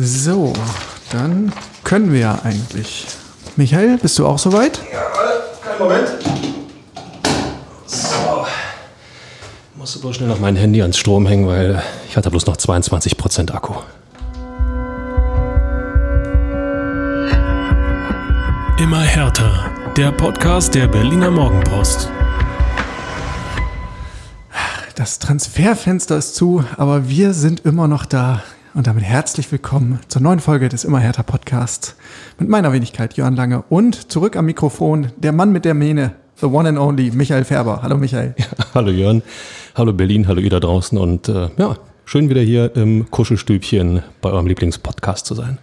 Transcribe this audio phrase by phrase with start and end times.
[0.00, 0.52] So,
[1.10, 1.52] dann
[1.84, 3.06] können wir ja eigentlich.
[3.56, 4.80] Michael, bist du auch soweit?
[4.92, 5.02] Ja,
[5.62, 6.08] keinen Moment.
[7.86, 8.46] So.
[9.74, 13.52] Musste bloß schnell noch mein Handy ans Strom hängen, weil ich hatte bloß noch 22%
[13.52, 13.74] Akku.
[18.78, 19.70] Immer härter.
[19.96, 22.08] Der Podcast der Berliner Morgenpost.
[24.94, 28.42] Das Transferfenster ist zu, aber wir sind immer noch da.
[28.74, 31.94] Und damit herzlich willkommen zur neuen Folge des Immer härter Podcasts
[32.38, 36.46] mit meiner Wenigkeit Jörn Lange und zurück am Mikrofon der Mann mit der Mähne, the
[36.46, 37.82] one and only Michael Färber.
[37.82, 38.34] Hallo Michael.
[38.38, 39.22] Ja, hallo Jörn,
[39.74, 44.30] hallo Berlin, hallo ihr da draußen und äh, ja, Schön wieder hier im Kuschelstübchen bei
[44.30, 45.58] eurem Lieblingspodcast zu sein.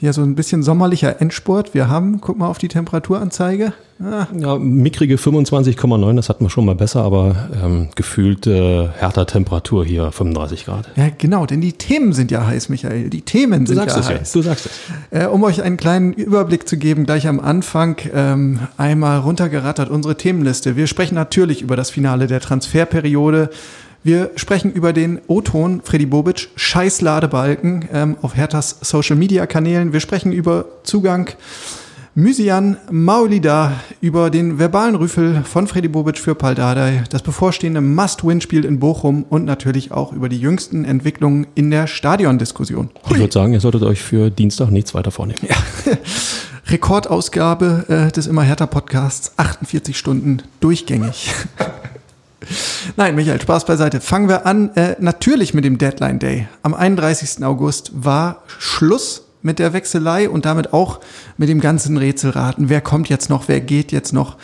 [0.00, 1.74] Ja, so ein bisschen sommerlicher Endspurt.
[1.74, 3.72] Wir haben, guck mal auf die Temperaturanzeige.
[4.00, 4.28] Ah.
[4.38, 9.84] Ja, mickrige 25,9, das hatten wir schon mal besser, aber ähm, gefühlt äh, härter Temperatur
[9.84, 10.88] hier 35 Grad.
[10.94, 13.10] Ja, genau, denn die Themen sind ja heiß, Michael.
[13.10, 14.08] Die Themen du sind ja heiß.
[14.08, 14.40] Ja.
[14.40, 14.80] Du sagst es.
[15.10, 20.16] Äh, um euch einen kleinen Überblick zu geben, gleich am Anfang ähm, einmal runtergerattert unsere
[20.16, 20.76] Themenliste.
[20.76, 23.50] Wir sprechen natürlich über das Finale der Transferperiode.
[24.04, 29.92] Wir sprechen über den O-Ton Freddy Bobic, scheiß Ladebalken ähm, auf Herthas Social Media Kanälen.
[29.92, 31.30] Wir sprechen über Zugang
[32.14, 38.80] Mysian Maulida, über den verbalen Rüffel von Freddy Bobic für Paldadei, das bevorstehende Must-Win-Spiel in
[38.80, 42.90] Bochum und natürlich auch über die jüngsten Entwicklungen in der Stadiondiskussion.
[43.10, 45.40] Ich würde sagen, ihr solltet euch für Dienstag nichts weiter vornehmen.
[45.48, 45.56] Ja.
[46.66, 51.30] Rekordausgabe äh, des Immer härter Podcasts, 48 Stunden durchgängig.
[52.96, 54.00] Nein, Michael, Spaß beiseite.
[54.00, 56.48] Fangen wir an, äh, natürlich mit dem Deadline Day.
[56.62, 57.44] Am 31.
[57.44, 61.00] August war Schluss mit der Wechselei und damit auch
[61.36, 62.68] mit dem ganzen Rätselraten.
[62.68, 64.36] Wer kommt jetzt noch, wer geht jetzt noch?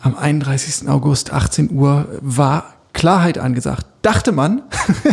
[0.00, 0.88] Am 31.
[0.88, 3.86] August, 18 Uhr, war Klarheit angesagt.
[4.02, 4.62] Dachte man.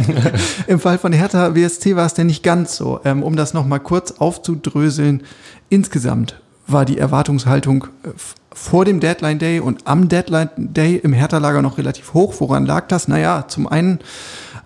[0.68, 3.02] Im Fall von Hertha WSC war es denn nicht ganz so.
[3.04, 5.24] Ähm, um das nochmal kurz aufzudröseln.
[5.70, 8.10] Insgesamt war die Erwartungshaltung äh,
[8.54, 12.36] vor dem Deadline Day und am Deadline Day im Hertha-Lager noch relativ hoch.
[12.40, 13.08] Woran lag das?
[13.08, 14.00] Naja, zum einen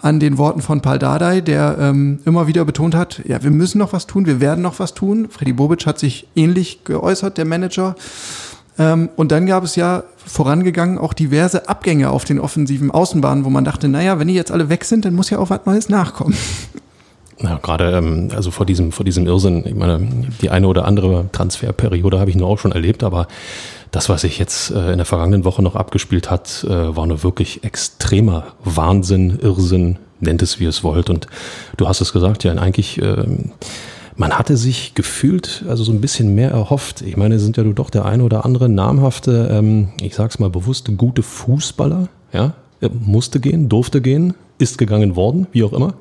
[0.01, 3.79] an den Worten von Paul Dardai, der ähm, immer wieder betont hat, ja, wir müssen
[3.79, 5.27] noch was tun, wir werden noch was tun.
[5.29, 7.95] Freddy Bobic hat sich ähnlich geäußert, der Manager.
[8.77, 13.49] Ähm, und dann gab es ja vorangegangen auch diverse Abgänge auf den offensiven Außenbahnen, wo
[13.49, 15.89] man dachte, naja, wenn die jetzt alle weg sind, dann muss ja auch was Neues
[15.89, 16.35] nachkommen.
[17.39, 20.07] Ja, gerade ähm, also vor diesem, vor diesem Irrsinn, ich meine,
[20.41, 23.27] die eine oder andere Transferperiode habe ich nur auch schon erlebt, aber
[23.91, 27.23] das, was sich jetzt äh, in der vergangenen Woche noch abgespielt hat, äh, war nur
[27.23, 31.09] wirklich extremer Wahnsinn, Irrsinn, nennt es wie es wollt.
[31.09, 31.27] Und
[31.77, 33.25] du hast es gesagt, ja, eigentlich, äh,
[34.15, 37.01] man hatte sich gefühlt, also so ein bisschen mehr erhofft.
[37.01, 40.49] Ich meine, sind ja du doch der eine oder andere namhafte, ähm, ich sag's mal
[40.49, 42.53] bewusst, gute Fußballer, ja,
[43.05, 45.93] musste gehen, durfte gehen, ist gegangen worden, wie auch immer.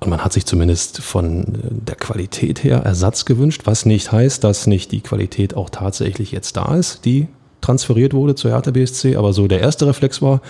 [0.00, 4.66] Und man hat sich zumindest von der Qualität her Ersatz gewünscht, was nicht heißt, dass
[4.66, 7.26] nicht die Qualität auch tatsächlich jetzt da ist, die
[7.60, 9.16] transferiert wurde zur Hertha BSC.
[9.16, 10.40] Aber so der erste Reflex war,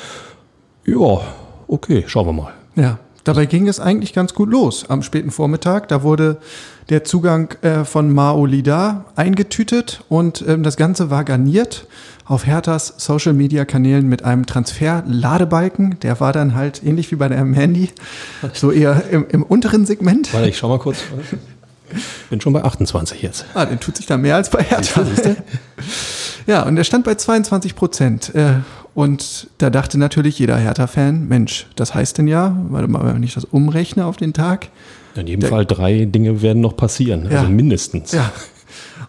[0.85, 1.21] ja,
[1.67, 2.53] okay, schauen wir mal.
[2.77, 5.89] Ja, dabei ging es eigentlich ganz gut los am späten Vormittag.
[5.89, 6.39] Da wurde
[6.89, 11.87] der Zugang äh, von Mao Lida eingetütet und ähm, das Ganze war garniert
[12.25, 15.99] auf Herthas Social Media Kanälen mit einem Transfer-Ladebalken.
[16.01, 17.91] Der war dann halt ähnlich wie bei deinem Handy,
[18.53, 20.33] so eher im, im unteren Segment.
[20.33, 20.99] Warte, ich schau mal kurz.
[22.29, 23.47] Bin schon bei 28 jetzt.
[23.55, 25.05] Ah, den tut sich da mehr als bei Hertha.
[26.47, 28.35] ja, und der stand bei 22 Prozent.
[28.35, 28.57] Äh,
[28.99, 33.33] und da dachte natürlich jeder Hertha-Fan, Mensch, das heißt denn ja, warte mal, wenn ich
[33.33, 34.71] das umrechne auf den Tag.
[35.15, 38.11] In jedem Fall drei Dinge werden noch passieren, also ja, also mindestens.
[38.11, 38.33] Ja,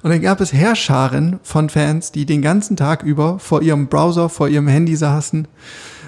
[0.03, 4.29] und dann gab es Herrscharen von Fans, die den ganzen Tag über vor ihrem Browser,
[4.29, 5.47] vor ihrem Handy saßen,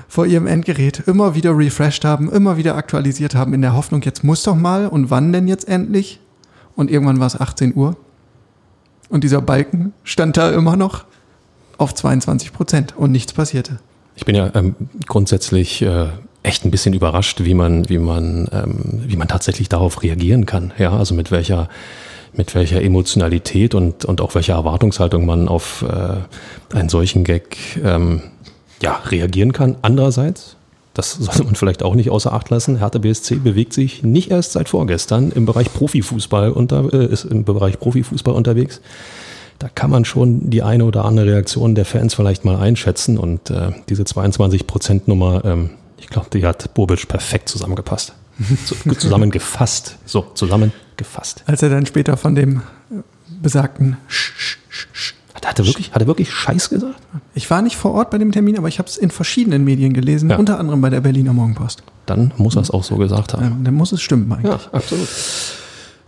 [0.08, 4.24] vor ihrem Endgerät, immer wieder refreshed haben, immer wieder aktualisiert haben, in der Hoffnung, jetzt
[4.24, 6.20] muss doch mal und wann denn jetzt endlich?
[6.76, 7.98] Und irgendwann war es 18 Uhr.
[9.10, 11.06] Und dieser Balken stand da immer noch
[11.82, 13.80] auf 22 Prozent und nichts passierte.
[14.16, 14.76] Ich bin ja ähm,
[15.08, 16.08] grundsätzlich äh,
[16.44, 20.74] echt ein bisschen überrascht, wie man, wie man, ähm, wie man tatsächlich darauf reagieren kann.
[20.78, 21.70] Ja, also mit welcher
[22.34, 28.22] mit welcher Emotionalität und, und auch welcher Erwartungshaltung man auf äh, einen solchen Gag ähm,
[28.82, 29.76] ja, reagieren kann.
[29.82, 30.56] Andererseits,
[30.94, 34.54] das sollte man vielleicht auch nicht außer Acht lassen, Hertha BSC bewegt sich nicht erst
[34.54, 38.80] seit vorgestern im Bereich Profifußball unter, äh, ist im Bereich Profifußball unterwegs.
[39.62, 43.52] Da kann man schon die eine oder andere Reaktion der Fans vielleicht mal einschätzen und
[43.52, 45.70] äh, diese 22%-Nummer, ähm,
[46.00, 48.14] ich glaube, die hat Bobic perfekt zusammengepasst.
[48.98, 49.98] zusammengefasst.
[50.08, 51.44] So, zusammengefasst.
[51.46, 52.62] Als er dann später von dem
[53.40, 54.58] besagten Sch, Sch,
[54.94, 55.14] Sch
[55.46, 56.96] Hat er wirklich, hat er wirklich Scheiß gesagt?
[57.36, 59.94] Ich war nicht vor Ort bei dem Termin, aber ich habe es in verschiedenen Medien
[59.94, 60.38] gelesen, Ja.
[60.38, 61.84] unter anderem bei der Berliner Morgenpost.
[62.08, 63.46] Dann muss er es auch so gesagt haben.
[63.46, 64.68] Ähm, dann muss es stimmen eigentlich.
[64.72, 65.08] absolut.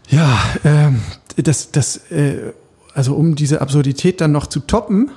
[0.09, 1.01] Ja, ähm,
[1.35, 2.51] das, das, äh,
[2.94, 5.12] also um diese Absurdität dann noch zu toppen,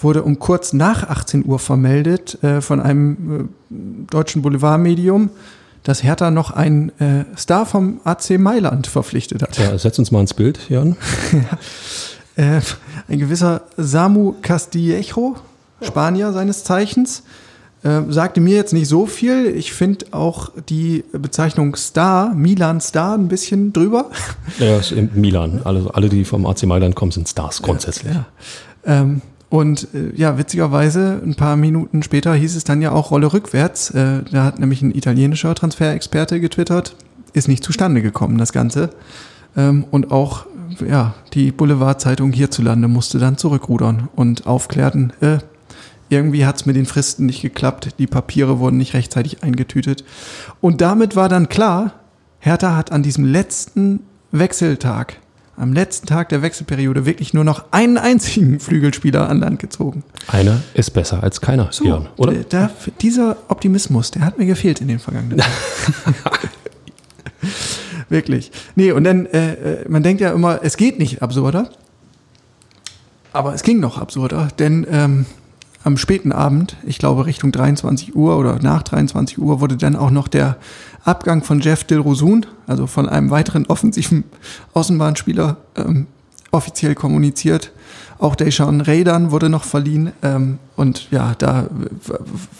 [0.00, 3.74] wurde um kurz nach 18 Uhr vermeldet äh, von einem äh,
[4.10, 5.30] deutschen Boulevardmedium,
[5.82, 9.56] dass Hertha noch einen äh, Star vom AC Mailand verpflichtet hat.
[9.56, 10.96] Ja, setz uns mal ins Bild, Jan.
[12.38, 12.60] Äh,
[13.08, 15.36] ein gewisser Samu Castillejo,
[15.80, 17.22] Spanier seines Zeichens,
[17.82, 19.46] äh, sagte mir jetzt nicht so viel.
[19.46, 24.10] Ich finde auch die Bezeichnung Star, Milan Star, ein bisschen drüber.
[24.58, 25.60] Ja, ist in Milan.
[25.64, 28.14] Alle, alle, die vom AC Mailand kommen, sind Stars grundsätzlich.
[28.14, 28.26] Ja.
[28.84, 29.20] Ähm,
[29.50, 33.90] und äh, ja, witzigerweise, ein paar Minuten später hieß es dann ja auch Rolle rückwärts.
[33.90, 36.96] Äh, da hat nämlich ein italienischer Transferexperte getwittert,
[37.32, 38.90] ist nicht zustande gekommen, das Ganze.
[39.56, 40.46] Ähm, und auch
[40.86, 45.38] ja, die Boulevardzeitung hierzulande musste dann zurückrudern und aufklärten, äh,
[46.08, 50.04] irgendwie hat es mit den Fristen nicht geklappt, die Papiere wurden nicht rechtzeitig eingetütet.
[50.60, 51.94] Und damit war dann klar,
[52.38, 54.00] Hertha hat an diesem letzten
[54.30, 55.16] Wechseltag,
[55.56, 60.04] am letzten Tag der Wechselperiode wirklich nur noch einen einzigen Flügelspieler an Land gezogen.
[60.28, 62.34] Einer ist besser als keiner, So, Jan, oder?
[62.48, 62.70] Da,
[63.00, 65.50] dieser Optimismus, der hat mir gefehlt in den vergangenen Jahren.
[68.08, 68.52] Wirklich.
[68.76, 71.70] Nee, und dann, äh, äh, man denkt ja immer, es geht nicht absurder.
[73.32, 75.26] Aber es ging noch absurder, denn ähm,
[75.86, 80.10] am späten Abend, ich glaube Richtung 23 Uhr oder nach 23 Uhr, wurde dann auch
[80.10, 80.56] noch der
[81.04, 84.24] Abgang von Jeff Dilrosun, also von einem weiteren offensiven
[84.74, 86.08] Außenbahnspieler, ähm,
[86.50, 87.70] offiziell kommuniziert.
[88.18, 90.10] Auch Deshaun Raydan wurde noch verliehen.
[90.22, 91.68] Ähm, und ja, da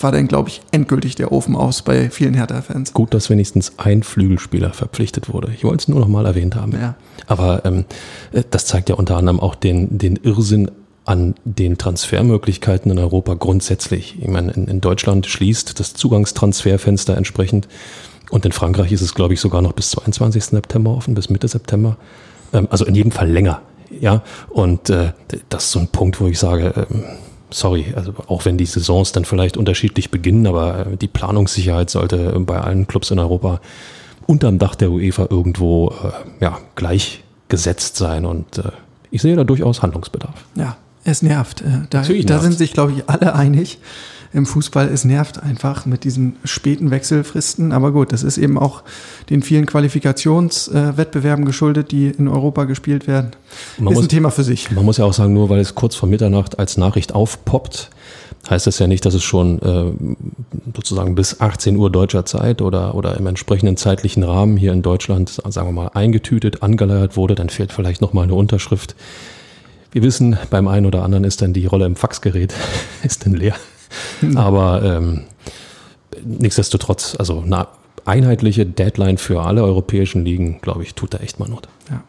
[0.01, 2.93] war dann, glaube ich, endgültig der Ofen aus bei vielen Hertha-Fans.
[2.93, 5.51] Gut, dass wenigstens ein Flügelspieler verpflichtet wurde.
[5.53, 6.73] Ich wollte es nur noch mal erwähnt haben.
[6.73, 6.95] Ja.
[7.27, 7.87] Aber ähm,
[8.31, 10.71] äh, das zeigt ja unter anderem auch den, den Irrsinn
[11.07, 14.17] an den Transfermöglichkeiten in Europa grundsätzlich.
[14.21, 17.69] Ich meine, in, in Deutschland schließt das Zugangstransferfenster entsprechend.
[18.31, 20.45] Und in Frankreich ist es, glaube ich, sogar noch bis 22.
[20.45, 21.97] September offen, bis Mitte September.
[22.53, 23.63] Ähm, also in jedem Fall länger.
[24.01, 25.13] Ja, und äh,
[25.49, 27.05] das ist so ein Punkt, wo ich sage, ähm,
[27.51, 32.39] sorry, also auch wenn die Saisons dann vielleicht unterschiedlich beginnen, aber äh, die Planungssicherheit sollte
[32.41, 33.61] bei allen Clubs in Europa
[34.27, 38.27] unterm Dach der UEFA irgendwo äh, ja, gleichgesetzt sein.
[38.27, 38.73] Und äh,
[39.13, 40.35] ich sehe da durchaus Handlungsbedarf.
[40.57, 40.77] Ja,
[41.07, 41.61] es nervt.
[41.63, 43.79] Äh, Da, Natürlich da sind sich, glaube ich, alle einig
[44.33, 44.89] im Fußball.
[44.89, 47.73] Es nervt einfach mit diesen späten Wechselfristen.
[47.73, 48.83] Aber gut, das ist eben auch
[49.31, 53.31] den vielen Qualifikationswettbewerben geschuldet, die in Europa gespielt werden.
[53.79, 54.71] Man ist muss- ein Thema für sich.
[54.71, 57.91] Man muss ja auch sagen, nur weil es kurz vor Mitternacht als Nachricht aufpoppt,
[58.51, 59.93] heißt das ja nicht, dass es schon äh,
[60.75, 65.31] sozusagen bis 18 Uhr deutscher Zeit oder, oder im entsprechenden zeitlichen Rahmen hier in Deutschland,
[65.49, 67.35] sagen wir mal, eingetütet, angeleiert wurde.
[67.35, 68.95] Dann fehlt vielleicht nochmal eine Unterschrift.
[69.97, 72.53] Wir wissen, beim einen oder anderen ist dann die Rolle im Faxgerät
[73.03, 73.55] ist dann leer.
[74.35, 75.23] Aber ähm,
[76.23, 77.67] nichtsdestotrotz, also eine
[78.05, 81.69] einheitliche Deadline für alle europäischen Ligen, glaube ich, tut da echt mal Not.
[81.89, 82.03] Ja.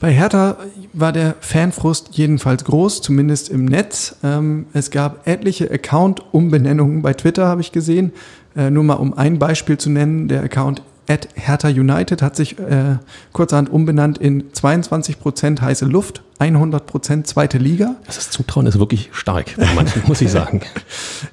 [0.00, 0.56] Bei Hertha
[0.94, 4.16] war der Fanfrust jedenfalls groß, zumindest im Netz.
[4.24, 8.14] Ähm, es gab etliche Account-Umbenennungen bei Twitter, habe ich gesehen.
[8.56, 12.58] Äh, nur mal um ein Beispiel zu nennen, der Account at Hertha United hat sich
[12.58, 12.96] äh,
[13.32, 17.96] kurzerhand umbenannt in 22% heiße Luft, 100% zweite Liga.
[18.06, 20.60] Das Zutrauen ist wirklich stark bei manchen, muss ich sagen.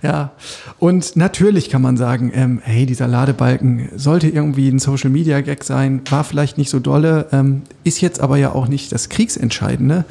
[0.01, 0.31] Ja,
[0.79, 5.63] und natürlich kann man sagen, ähm, hey, dieser Ladebalken sollte irgendwie ein Social Media Gag
[5.63, 10.05] sein, war vielleicht nicht so dolle, ähm, ist jetzt aber ja auch nicht das kriegsentscheidende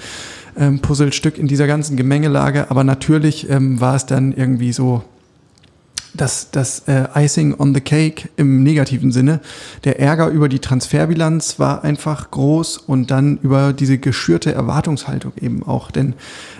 [0.58, 5.04] ähm, Puzzlestück in dieser ganzen Gemengelage, aber natürlich ähm, war es dann irgendwie so
[6.14, 9.40] das, das äh, Icing on the Cake im negativen Sinne.
[9.84, 15.62] Der Ärger über die Transferbilanz war einfach groß und dann über diese geschürte Erwartungshaltung eben
[15.62, 15.90] auch.
[15.90, 16.14] Denn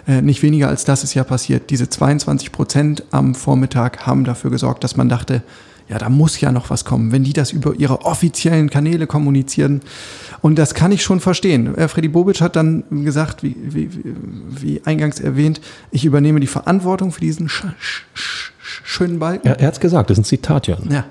[0.09, 1.71] äh, nicht weniger als das ist ja passiert.
[1.71, 5.43] Diese 22 Prozent am Vormittag haben dafür gesorgt, dass man dachte,
[5.89, 9.81] ja, da muss ja noch was kommen, wenn die das über ihre offiziellen Kanäle kommunizieren.
[10.41, 11.75] Und das kann ich schon verstehen.
[11.77, 14.15] Äh, Freddy Bobic hat dann gesagt, wie, wie, wie-
[14.49, 17.65] wie eingangs erwähnt, ich übernehme die Verantwortung für diesen sch
[18.15, 18.52] sch
[18.85, 19.47] schönen Balken.
[19.47, 20.89] Er, er hat es gesagt, das ist ein Zitat, Jan.
[20.91, 21.05] Ja.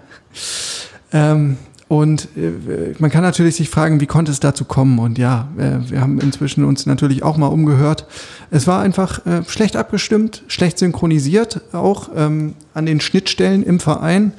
[1.13, 1.57] Ähm,
[1.91, 4.97] und äh, man kann natürlich sich fragen, wie konnte es dazu kommen?
[4.97, 8.05] Und ja, äh, wir haben inzwischen uns natürlich auch mal umgehört.
[8.49, 14.31] Es war einfach äh, schlecht abgestimmt, schlecht synchronisiert, auch ähm, an den Schnittstellen im Verein.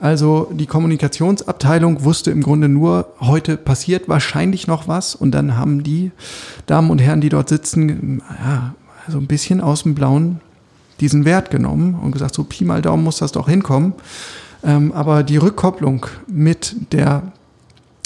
[0.00, 5.14] Also die Kommunikationsabteilung wusste im Grunde nur, heute passiert wahrscheinlich noch was.
[5.14, 6.10] Und dann haben die
[6.66, 8.74] Damen und Herren, die dort sitzen, ja,
[9.06, 10.40] so ein bisschen aus dem Blauen
[11.00, 13.94] diesen Wert genommen und gesagt, so Pi mal Daumen muss das doch hinkommen.
[14.64, 17.22] Ähm, aber die Rückkopplung mit der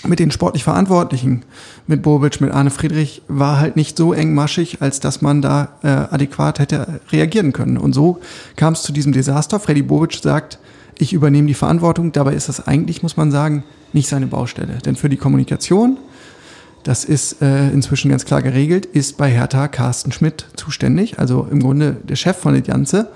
[0.07, 1.43] mit den sportlich Verantwortlichen,
[1.87, 5.89] mit Bobic, mit Arne Friedrich, war halt nicht so engmaschig, als dass man da äh,
[5.89, 7.77] adäquat hätte reagieren können.
[7.77, 8.19] Und so
[8.57, 9.61] kam es zu diesem Desaster.
[9.61, 10.59] Freddy Bobic sagt,
[10.97, 12.13] ich übernehme die Verantwortung.
[12.13, 14.79] Dabei ist das eigentlich, muss man sagen, nicht seine Baustelle.
[14.85, 15.99] Denn für die Kommunikation,
[16.83, 21.19] das ist äh, inzwischen ganz klar geregelt, ist bei Hertha Carsten Schmidt zuständig.
[21.19, 23.09] Also im Grunde der Chef von der Ganze,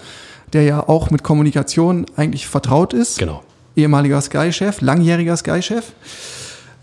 [0.53, 3.19] der ja auch mit Kommunikation eigentlich vertraut ist.
[3.19, 3.43] Genau.
[3.77, 5.93] Ehemaliger Sky-Chef, langjähriger Sky-Chef.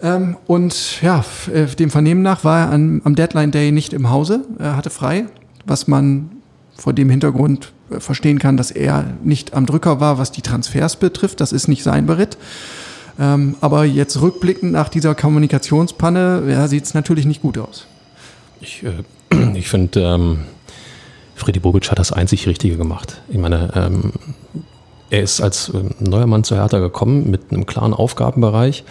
[0.02, 1.24] Ähm, und ja,
[1.54, 4.42] äh, dem Vernehmen nach war er an, am Deadline Day nicht im Hause.
[4.60, 5.26] Er hatte frei,
[5.66, 6.32] was man
[6.76, 10.96] vor dem Hintergrund äh, verstehen kann, dass er nicht am Drücker war, was die Transfers
[10.96, 11.40] betrifft.
[11.40, 12.38] Das ist nicht sein Beritt.
[13.22, 17.86] Ähm, aber jetzt rückblickend nach dieser Kommunikationspanne ja, sieht es natürlich nicht gut aus.
[18.60, 19.04] Ich, äh,
[19.54, 20.40] ich finde, ähm,
[21.36, 23.22] Freddy Bobic hat das einzig Richtige gemacht.
[23.30, 24.14] Ich meine, ähm,
[25.12, 28.84] er ist als ähm, neuer Mann zu Hertha gekommen mit einem klaren Aufgabenbereich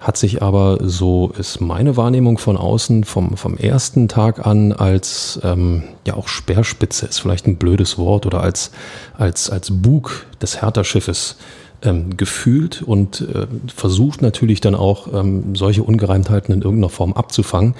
[0.00, 5.38] hat sich aber, so ist meine Wahrnehmung von außen, vom, vom ersten Tag an als
[5.44, 8.70] ähm, ja auch Speerspitze ist vielleicht ein blödes Wort oder als,
[9.18, 11.36] als, als Bug des Hertha-Schiffes
[11.82, 17.74] ähm, gefühlt und äh, versucht natürlich dann auch ähm, solche Ungereimtheiten in irgendeiner Form abzufangen.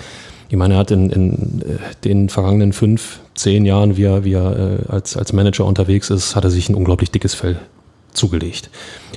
[0.49, 4.33] Ich meine, er hat in, in äh, den vergangenen fünf, zehn Jahren, wie er, wie
[4.33, 7.59] er äh, als, als Manager unterwegs ist, hat er sich ein unglaublich dickes Fell
[8.13, 8.71] zugelegt.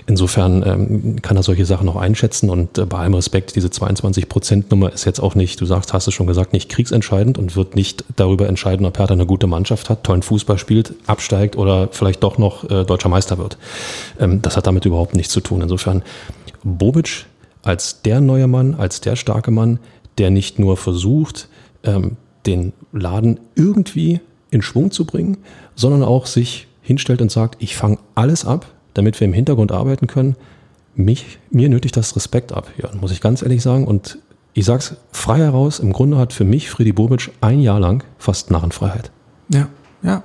[0.05, 4.91] Insofern ähm, kann er solche Sachen auch einschätzen und äh, bei allem Respekt, diese 22-Prozent-Nummer
[4.91, 8.03] ist jetzt auch nicht, du sagst, hast es schon gesagt, nicht kriegsentscheidend und wird nicht
[8.15, 12.37] darüber entscheiden, ob Hertha eine gute Mannschaft hat, tollen Fußball spielt, absteigt oder vielleicht doch
[12.37, 13.57] noch äh, deutscher Meister wird.
[14.19, 15.61] Ähm, das hat damit überhaupt nichts zu tun.
[15.61, 16.03] Insofern
[16.63, 17.25] Bobic
[17.61, 19.79] als der neue Mann, als der starke Mann,
[20.17, 21.47] der nicht nur versucht,
[21.83, 24.19] ähm, den Laden irgendwie
[24.51, 25.37] in Schwung zu bringen,
[25.75, 30.07] sondern auch sich hinstellt und sagt, ich fange alles ab, damit wir im Hintergrund arbeiten
[30.07, 30.35] können.
[30.95, 33.85] Mich, mir nötigt das Respekt ab, ja, muss ich ganz ehrlich sagen.
[33.85, 34.19] Und
[34.53, 38.03] ich sage es frei heraus, im Grunde hat für mich Friedi Bobic ein Jahr lang
[38.17, 39.11] fast Narrenfreiheit.
[39.49, 39.67] Ja,
[40.03, 40.23] ja.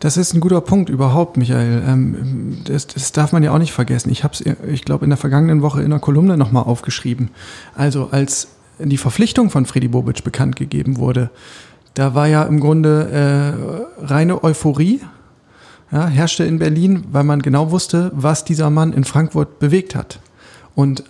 [0.00, 1.82] Das ist ein guter Punkt überhaupt, Michael.
[1.86, 4.10] Ähm, das, das darf man ja auch nicht vergessen.
[4.10, 7.30] Ich habe es, ich glaube, in der vergangenen Woche in der Kolumne nochmal aufgeschrieben.
[7.74, 8.48] Also als
[8.78, 11.30] die Verpflichtung von Friedi Bobic bekannt gegeben wurde,
[11.94, 13.56] da war ja im Grunde
[14.00, 15.00] äh, reine Euphorie
[15.90, 20.18] ja, herrschte in Berlin, weil man genau wusste, was dieser Mann in Frankfurt bewegt hat.
[20.74, 21.04] Und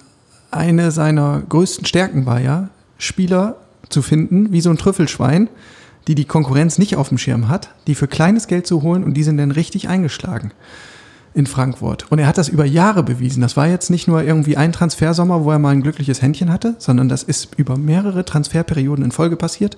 [0.51, 3.57] eine seiner größten Stärken war ja, Spieler
[3.89, 5.49] zu finden, wie so ein Trüffelschwein,
[6.07, 9.15] die die Konkurrenz nicht auf dem Schirm hat, die für kleines Geld zu holen und
[9.15, 10.53] die sind dann richtig eingeschlagen
[11.35, 12.11] in Frankfurt.
[12.11, 13.41] Und er hat das über Jahre bewiesen.
[13.41, 16.77] Das war jetzt nicht nur irgendwie ein Transfersommer, wo er mal ein glückliches Händchen hatte,
[16.79, 19.77] sondern das ist über mehrere Transferperioden in Folge passiert.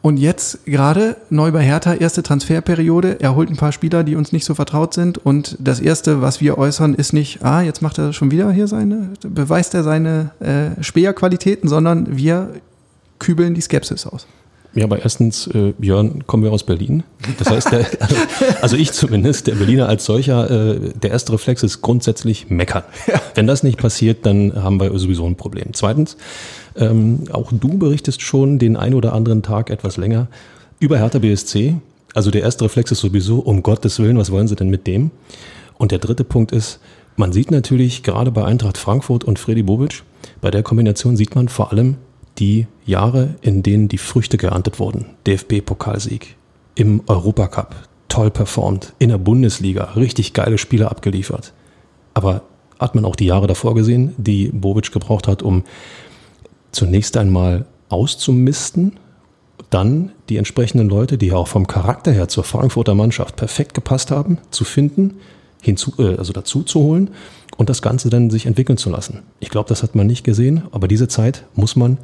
[0.00, 3.20] Und jetzt gerade neu bei Hertha, erste Transferperiode.
[3.20, 5.18] Er holt ein paar Spieler, die uns nicht so vertraut sind.
[5.18, 8.68] Und das Erste, was wir äußern, ist nicht, ah, jetzt macht er schon wieder hier
[8.68, 12.54] seine, beweist er seine äh, Speerqualitäten, sondern wir
[13.18, 14.26] kübeln die Skepsis aus.
[14.78, 17.02] Ja, aber erstens, äh, Björn, kommen wir aus Berlin.
[17.40, 18.16] Das heißt, der, also,
[18.62, 22.84] also ich zumindest, der Berliner als solcher, äh, der erste Reflex ist grundsätzlich meckern.
[23.08, 23.20] Ja.
[23.34, 25.70] Wenn das nicht passiert, dann haben wir sowieso ein Problem.
[25.72, 26.16] Zweitens,
[26.76, 30.28] ähm, auch du berichtest schon den ein oder anderen Tag etwas länger
[30.78, 31.74] über Hertha BSC.
[32.14, 35.10] Also der erste Reflex ist sowieso, um Gottes Willen, was wollen sie denn mit dem?
[35.76, 36.78] Und der dritte Punkt ist,
[37.16, 40.04] man sieht natürlich gerade bei Eintracht Frankfurt und Freddy Bobic,
[40.40, 41.96] bei der Kombination sieht man vor allem,
[42.38, 45.06] die Jahre, in denen die Früchte geerntet wurden.
[45.26, 46.36] DFB-Pokalsieg,
[46.74, 47.74] im Europacup,
[48.08, 51.52] toll performt, in der Bundesliga, richtig geile Spiele abgeliefert.
[52.14, 52.42] Aber
[52.78, 55.64] hat man auch die Jahre davor gesehen, die Bobic gebraucht hat, um
[56.70, 58.98] zunächst einmal auszumisten,
[59.70, 64.38] dann die entsprechenden Leute, die auch vom Charakter her zur Frankfurter Mannschaft perfekt gepasst haben,
[64.50, 65.18] zu finden,
[65.60, 67.10] hinzu, äh, also dazu zu holen
[67.56, 69.22] und das Ganze dann sich entwickeln zu lassen.
[69.40, 71.98] Ich glaube, das hat man nicht gesehen, aber diese Zeit muss man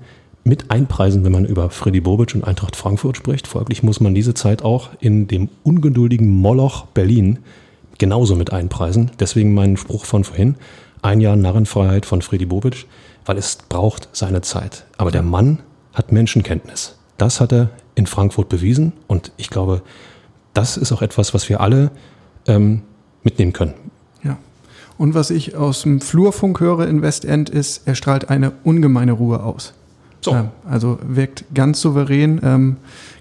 [0.44, 3.46] mit einpreisen, wenn man über Freddy Bobic und Eintracht Frankfurt spricht.
[3.46, 7.38] Folglich muss man diese Zeit auch in dem ungeduldigen Moloch Berlin
[7.98, 9.10] genauso mit einpreisen.
[9.18, 10.56] Deswegen mein Spruch von vorhin,
[11.00, 12.86] ein Jahr Narrenfreiheit von Freddy Bobic,
[13.24, 14.84] weil es braucht seine Zeit.
[14.98, 15.60] Aber der Mann
[15.94, 16.98] hat Menschenkenntnis.
[17.16, 19.82] Das hat er in Frankfurt bewiesen und ich glaube,
[20.52, 21.90] das ist auch etwas, was wir alle
[22.46, 22.82] ähm,
[23.22, 23.74] mitnehmen können.
[24.22, 24.36] Ja.
[24.98, 29.42] Und was ich aus dem Flurfunk höre in Westend ist, er strahlt eine ungemeine Ruhe
[29.42, 29.74] aus.
[30.24, 30.32] So.
[30.32, 32.76] Ähm, also wirkt ganz souverän, ähm,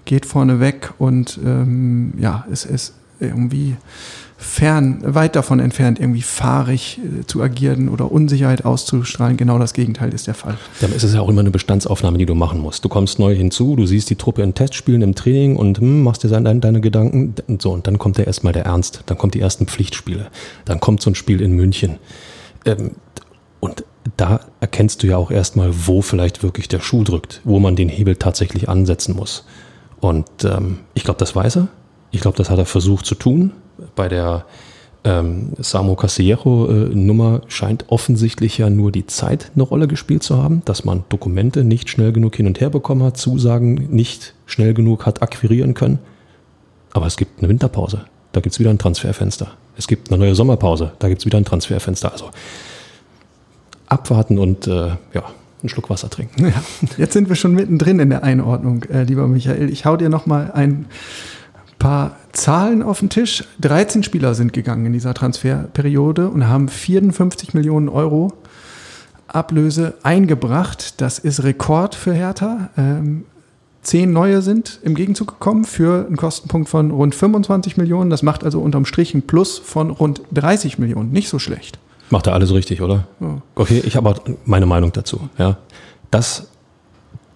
[0.06, 3.76] geht vorne weg und ähm, ja, es ist irgendwie
[4.38, 9.36] fern, weit davon entfernt, irgendwie fahrig äh, zu agieren oder Unsicherheit auszustrahlen.
[9.36, 10.56] Genau das Gegenteil ist der Fall.
[10.80, 12.84] Dann ist es ja auch immer eine Bestandsaufnahme, die du machen musst.
[12.84, 16.24] Du kommst neu hinzu, du siehst die Truppe in Testspielen, im Training und hm, machst
[16.24, 17.72] dir deine, deine Gedanken und so.
[17.72, 19.02] Und dann kommt ja erstmal der Ernst.
[19.06, 20.28] Dann kommt die ersten Pflichtspiele.
[20.64, 21.98] Dann kommt so ein Spiel in München.
[22.64, 22.92] Ähm,
[23.60, 23.84] und
[24.16, 27.88] da erkennst du ja auch erstmal, wo vielleicht wirklich der Schuh drückt, wo man den
[27.88, 29.44] Hebel tatsächlich ansetzen muss.
[30.00, 31.68] Und ähm, ich glaube, das weiß er.
[32.10, 33.52] Ich glaube, das hat er versucht zu tun.
[33.96, 34.44] Bei der
[35.04, 40.62] ähm, Samo Casillero-Nummer äh, scheint offensichtlich ja nur die Zeit eine Rolle gespielt zu haben,
[40.64, 45.06] dass man Dokumente nicht schnell genug hin und her bekommen hat, Zusagen nicht schnell genug
[45.06, 45.98] hat akquirieren können.
[46.92, 49.48] Aber es gibt eine Winterpause, da gibt es wieder ein Transferfenster.
[49.76, 52.12] Es gibt eine neue Sommerpause, da gibt es wieder ein Transferfenster.
[52.12, 52.30] Also
[53.94, 55.24] abwarten und äh, ja,
[55.62, 56.46] einen Schluck Wasser trinken.
[56.48, 56.62] Ja,
[56.98, 59.70] jetzt sind wir schon mittendrin in der Einordnung, äh, lieber Michael.
[59.70, 60.86] Ich hau dir noch mal ein
[61.78, 63.44] paar Zahlen auf den Tisch.
[63.60, 68.32] 13 Spieler sind gegangen in dieser Transferperiode und haben 54 Millionen Euro
[69.28, 71.00] Ablöse eingebracht.
[71.00, 72.70] Das ist Rekord für Hertha.
[72.76, 73.24] Ähm,
[73.82, 78.10] zehn neue sind im Gegenzug gekommen für einen Kostenpunkt von rund 25 Millionen.
[78.10, 81.10] Das macht also unterm Strich ein Plus von rund 30 Millionen.
[81.10, 81.78] Nicht so schlecht.
[82.10, 83.06] Macht er alles richtig, oder?
[83.20, 83.42] Ja.
[83.54, 85.28] Okay, ich habe meine Meinung dazu.
[85.38, 85.56] Ja.
[86.10, 86.48] Das,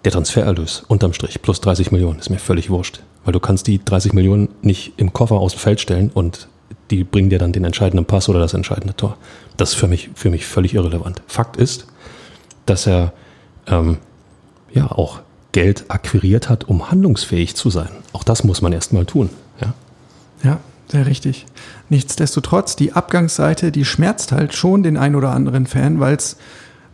[0.05, 3.03] der Transfererlös unterm Strich plus 30 Millionen ist mir völlig wurscht.
[3.25, 6.49] Weil du kannst die 30 Millionen nicht im Koffer aus dem Feld stellen und
[6.91, 9.17] die bringen dir dann den entscheidenden Pass oder das entscheidende Tor.
[9.57, 11.23] Das ist für mich, für mich völlig irrelevant.
[11.27, 11.87] Fakt ist,
[12.67, 13.13] dass er
[13.67, 13.99] ähm,
[14.73, 15.21] ja auch
[15.53, 17.89] Geld akquiriert hat, um handlungsfähig zu sein.
[18.13, 19.31] Auch das muss man erstmal tun.
[19.61, 19.75] Ja?
[20.43, 21.47] ja, sehr richtig.
[21.88, 26.37] Nichtsdestotrotz, die Abgangsseite, die schmerzt halt schon den ein oder anderen Fan, weil es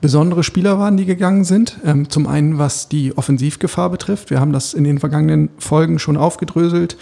[0.00, 1.78] besondere Spieler waren, die gegangen sind.
[1.82, 4.28] Ähm, zum einen, was die Offensivgefahr betrifft.
[4.28, 6.98] Wir haben das in den vergangenen Folgen schon aufgedröselt.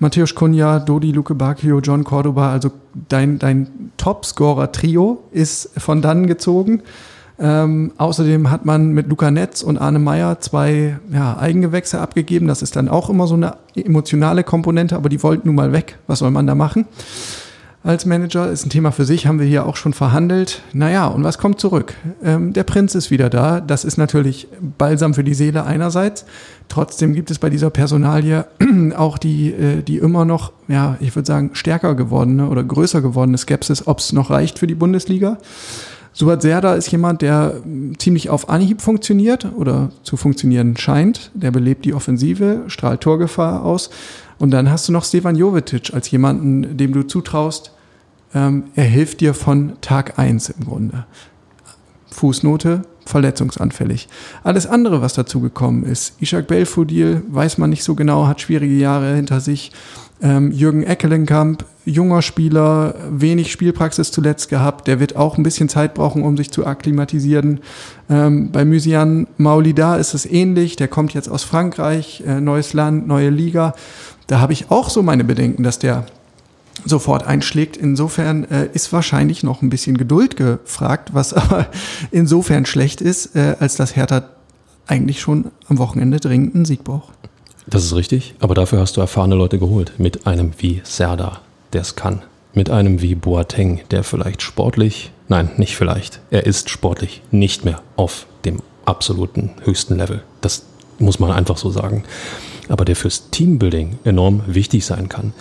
[0.00, 2.72] Matthäus Kunja, Dodi Luke Bacchio, John Cordoba, also
[3.08, 6.82] dein, dein Topscorer-Trio ist von dann gezogen.
[7.40, 12.46] Ähm, außerdem hat man mit Luca Netz und Arne Meyer zwei ja, Eigengewächse abgegeben.
[12.46, 15.98] Das ist dann auch immer so eine emotionale Komponente, aber die wollten nun mal weg.
[16.06, 16.86] Was soll man da machen?
[17.82, 20.62] als Manager, ist ein Thema für sich, haben wir hier auch schon verhandelt.
[20.74, 21.94] Naja, und was kommt zurück?
[22.22, 23.60] Ähm, der Prinz ist wieder da.
[23.60, 26.26] Das ist natürlich balsam für die Seele einerseits.
[26.68, 28.46] Trotzdem gibt es bei dieser Personalie
[28.96, 33.38] auch die, äh, die immer noch, ja, ich würde sagen, stärker gewordene oder größer gewordene
[33.38, 35.38] Skepsis, ob es noch reicht für die Bundesliga.
[36.12, 37.54] Suat Serda ist jemand, der
[37.98, 41.30] ziemlich auf Anhieb funktioniert oder zu funktionieren scheint.
[41.34, 43.90] Der belebt die Offensive, strahlt Torgefahr aus.
[44.38, 47.72] Und dann hast du noch Stefan Jovetic als jemanden, dem du zutraust,
[48.34, 51.04] ähm, er hilft dir von Tag eins im Grunde.
[52.10, 54.08] Fußnote, verletzungsanfällig.
[54.42, 58.74] Alles andere, was dazu gekommen ist, Ishak Belfodil, weiß man nicht so genau, hat schwierige
[58.74, 59.72] Jahre hinter sich.
[60.22, 65.94] Ähm, Jürgen Eckelenkamp, junger Spieler, wenig Spielpraxis zuletzt gehabt, der wird auch ein bisschen Zeit
[65.94, 67.60] brauchen, um sich zu akklimatisieren.
[68.10, 73.08] Ähm, bei Mysian Maulida ist es ähnlich, der kommt jetzt aus Frankreich, äh, neues Land,
[73.08, 73.74] neue Liga.
[74.26, 76.04] Da habe ich auch so meine Bedenken, dass der
[76.84, 77.76] sofort einschlägt.
[77.76, 81.68] Insofern äh, ist wahrscheinlich noch ein bisschen Geduld gefragt, was aber
[82.10, 84.24] insofern schlecht ist, äh, als dass Hertha
[84.86, 87.12] eigentlich schon am Wochenende dringend einen Sieg braucht.
[87.66, 89.92] Das ist richtig, aber dafür hast du erfahrene Leute geholt.
[89.98, 91.40] Mit einem wie Serda,
[91.72, 92.22] der es kann.
[92.52, 97.80] Mit einem wie Boateng, der vielleicht sportlich, nein, nicht vielleicht, er ist sportlich nicht mehr
[97.94, 100.22] auf dem absoluten höchsten Level.
[100.40, 100.64] Das
[100.98, 102.02] muss man einfach so sagen
[102.70, 105.32] aber der fürs Teambuilding enorm wichtig sein kann.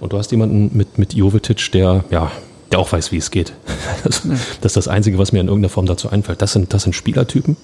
[0.00, 2.32] Und du hast jemanden mit, mit Jovetic, der, ja,
[2.72, 3.52] der auch weiß, wie es geht.
[4.02, 4.22] Das,
[4.60, 6.40] das ist das Einzige, was mir in irgendeiner Form dazu einfällt.
[6.40, 7.56] Das sind, das sind Spielertypen,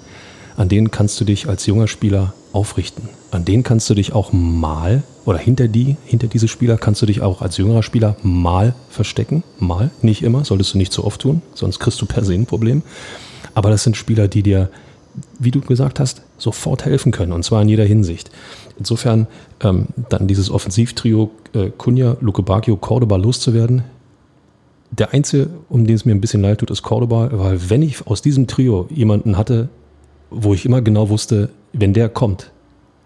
[0.56, 3.08] an denen kannst du dich als junger Spieler aufrichten.
[3.30, 7.06] An denen kannst du dich auch mal, oder hinter die, hinter diese Spieler kannst du
[7.06, 9.44] dich auch als jüngerer Spieler mal verstecken.
[9.58, 12.46] Mal, nicht immer, solltest du nicht so oft tun, sonst kriegst du per se ein
[12.46, 12.82] Problem.
[13.54, 14.68] Aber das sind Spieler, die dir,
[15.38, 18.30] wie du gesagt hast, sofort helfen können, und zwar in jeder Hinsicht.
[18.78, 19.26] Insofern
[19.62, 23.84] ähm, dann dieses Offensivtrio äh, Cunha, Luke Bacchio, Cordoba loszuwerden.
[24.90, 28.06] Der einzige, um den es mir ein bisschen leid tut, ist Cordoba, weil wenn ich
[28.06, 29.68] aus diesem Trio jemanden hatte,
[30.30, 32.50] wo ich immer genau wusste, wenn der kommt,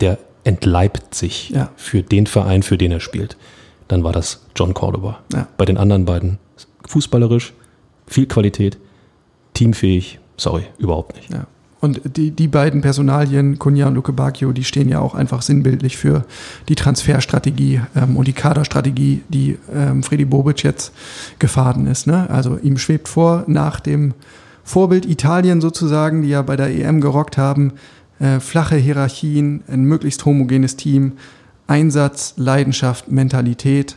[0.01, 1.70] der entleibt sich ja.
[1.77, 3.37] für den Verein, für den er spielt,
[3.88, 5.20] dann war das John Cordoba.
[5.33, 5.49] Ja.
[5.57, 6.38] Bei den anderen beiden
[6.87, 7.53] fußballerisch,
[8.07, 8.79] viel Qualität,
[9.55, 11.31] teamfähig, sorry, überhaupt nicht.
[11.31, 11.46] Ja.
[11.81, 15.97] Und die, die beiden Personalien, Kunja und Luke Bacchio, die stehen ja auch einfach sinnbildlich
[15.97, 16.25] für
[16.69, 20.93] die Transferstrategie ähm, und die Kaderstrategie, die ähm, Freddy Bobic jetzt
[21.38, 22.07] gefahren ist.
[22.07, 22.29] Ne?
[22.29, 24.12] Also ihm schwebt vor, nach dem
[24.62, 27.73] Vorbild Italien sozusagen, die ja bei der EM gerockt haben,
[28.19, 31.12] äh, flache Hierarchien, ein möglichst homogenes Team,
[31.66, 33.97] Einsatz, Leidenschaft, Mentalität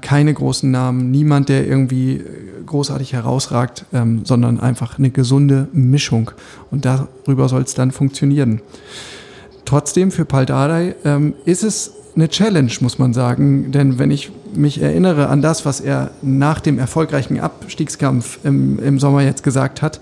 [0.00, 2.22] keine großen Namen, niemand, der irgendwie äh,
[2.66, 6.30] großartig herausragt, ähm, sondern einfach eine gesunde Mischung.
[6.70, 8.60] Und darüber soll es dann funktionieren.
[9.64, 13.70] Trotzdem für Paldadei ähm, ist es eine Challenge, muss man sagen.
[13.72, 18.98] Denn wenn ich mich erinnere an das, was er nach dem erfolgreichen Abstiegskampf im, im
[18.98, 20.00] Sommer jetzt gesagt hat,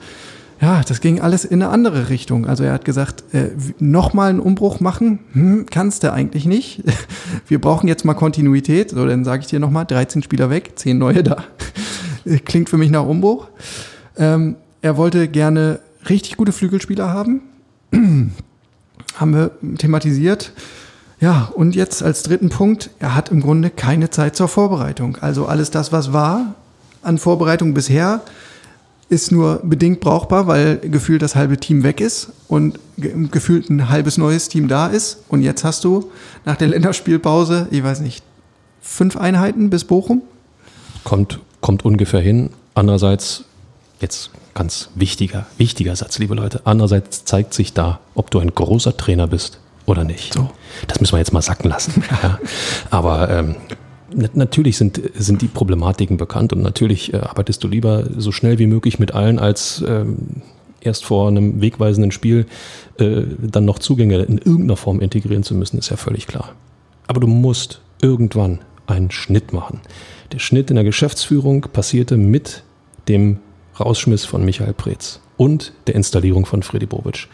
[0.61, 2.47] ja, das ging alles in eine andere Richtung.
[2.47, 6.83] Also er hat gesagt, äh, nochmal einen Umbruch machen, hm, kannst du eigentlich nicht.
[7.47, 8.90] Wir brauchen jetzt mal Kontinuität.
[8.90, 11.45] So, dann sage ich dir nochmal, 13 Spieler weg, 10 neue da.
[12.45, 13.49] Klingt für mich nach Umbruch.
[14.17, 17.43] Ähm, er wollte gerne richtig gute Flügelspieler haben.
[19.17, 20.53] haben wir thematisiert.
[21.21, 25.17] Ja, und jetzt als dritten Punkt, er hat im Grunde keine Zeit zur Vorbereitung.
[25.21, 26.55] Also alles das, was war
[27.03, 28.23] an Vorbereitung bisher,
[29.09, 34.19] ist nur bedingt brauchbar, weil gefühlt das halbe Team weg ist und gefühlt ein halbes
[34.19, 35.19] neues Team da ist.
[35.29, 36.11] Und jetzt hast du
[36.45, 38.23] nach der Länderspielpause, ich weiß nicht,
[38.81, 40.23] fünf Einheiten bis Bochum?
[41.05, 42.51] Kommt, kommt ungefähr hin.
[42.75, 43.45] Andererseits,
[44.01, 46.61] jetzt ganz wichtiger, wichtiger Satz, liebe Leute.
[46.64, 50.35] Andererseits zeigt sich da, ob du ein großer Trainer bist oder nicht.
[50.35, 50.51] So.
[50.87, 52.03] Das müssen wir jetzt mal sacken lassen.
[52.23, 52.38] Ja.
[52.90, 53.57] Aber ähm,
[54.35, 58.66] natürlich sind, sind die Problematiken bekannt und natürlich äh, arbeitest du lieber so schnell wie
[58.66, 60.42] möglich mit allen, als ähm,
[60.81, 62.46] erst vor einem wegweisenden Spiel
[62.98, 66.53] äh, dann noch Zugänge in irgendeiner Form integrieren zu müssen, ist ja völlig klar.
[67.07, 69.81] Aber du musst irgendwann einen Schnitt machen.
[70.33, 72.62] Der Schnitt in der Geschäftsführung passierte mit
[73.09, 73.38] dem
[73.79, 77.29] Rausschmiss von Michael Preetz und der Installierung von Freddy Bobic.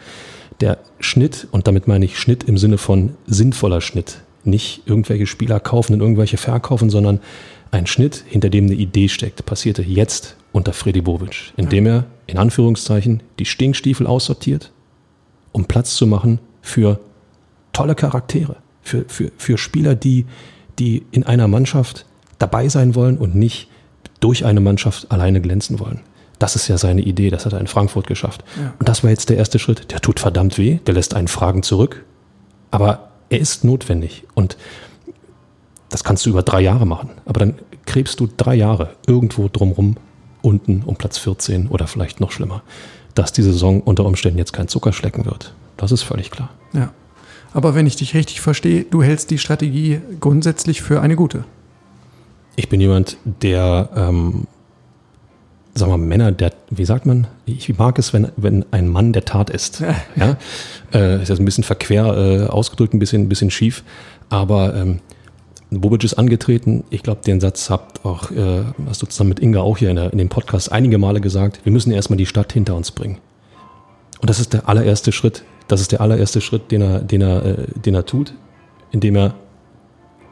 [0.59, 5.59] Der Schnitt, und damit meine ich Schnitt im Sinne von sinnvoller Schnitt, nicht irgendwelche Spieler
[5.59, 7.19] kaufen und irgendwelche verkaufen, sondern
[7.71, 12.37] ein Schnitt, hinter dem eine Idee steckt, passierte jetzt unter Freddy Bobic, indem er in
[12.37, 14.71] Anführungszeichen die Stinkstiefel aussortiert,
[15.51, 16.99] um Platz zu machen für
[17.73, 20.25] tolle Charaktere, für, für, für Spieler, die,
[20.79, 22.05] die in einer Mannschaft
[22.39, 23.69] dabei sein wollen und nicht
[24.19, 26.01] durch eine Mannschaft alleine glänzen wollen.
[26.39, 28.43] Das ist ja seine Idee, das hat er in Frankfurt geschafft.
[28.57, 28.73] Ja.
[28.79, 29.91] Und das war jetzt der erste Schritt.
[29.91, 32.03] Der tut verdammt weh, der lässt einen Fragen zurück.
[32.71, 34.25] Aber er ist notwendig.
[34.35, 34.57] Und
[35.89, 37.09] das kannst du über drei Jahre machen.
[37.25, 39.95] Aber dann krebst du drei Jahre irgendwo drumrum,
[40.41, 42.61] unten um Platz 14 oder vielleicht noch schlimmer,
[43.15, 45.53] dass die Saison unter Umständen jetzt kein Zucker schlecken wird.
[45.77, 46.49] Das ist völlig klar.
[46.73, 46.93] Ja.
[47.53, 51.43] Aber wenn ich dich richtig verstehe, du hältst die Strategie grundsätzlich für eine gute.
[52.55, 54.47] Ich bin jemand, der ähm,
[55.73, 59.25] sagen wir Männer, der, wie sagt man, ich mag es, wenn, wenn ein Mann der
[59.25, 59.81] Tat ist.
[60.15, 60.37] ja?
[60.93, 63.83] Äh, ist jetzt ein bisschen verquer äh, ausgedrückt, ein bisschen, ein bisschen schief,
[64.29, 64.99] aber ähm,
[65.79, 66.83] Bobic ist angetreten.
[66.89, 69.95] Ich glaube, den Satz habt auch, äh, hast du zusammen mit Inga auch hier in,
[69.95, 73.19] der, in dem Podcast einige Male gesagt, wir müssen erstmal die Stadt hinter uns bringen.
[74.19, 75.43] Und das ist der allererste Schritt.
[75.69, 78.33] Das ist der allererste Schritt, den er, den er, äh, den er tut,
[78.91, 79.35] indem er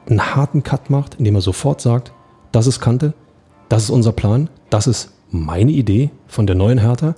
[0.10, 2.12] einen harten Cut macht, indem er sofort sagt,
[2.52, 3.14] das ist Kante,
[3.70, 7.16] das ist unser Plan, das ist meine Idee von der neuen Hertha.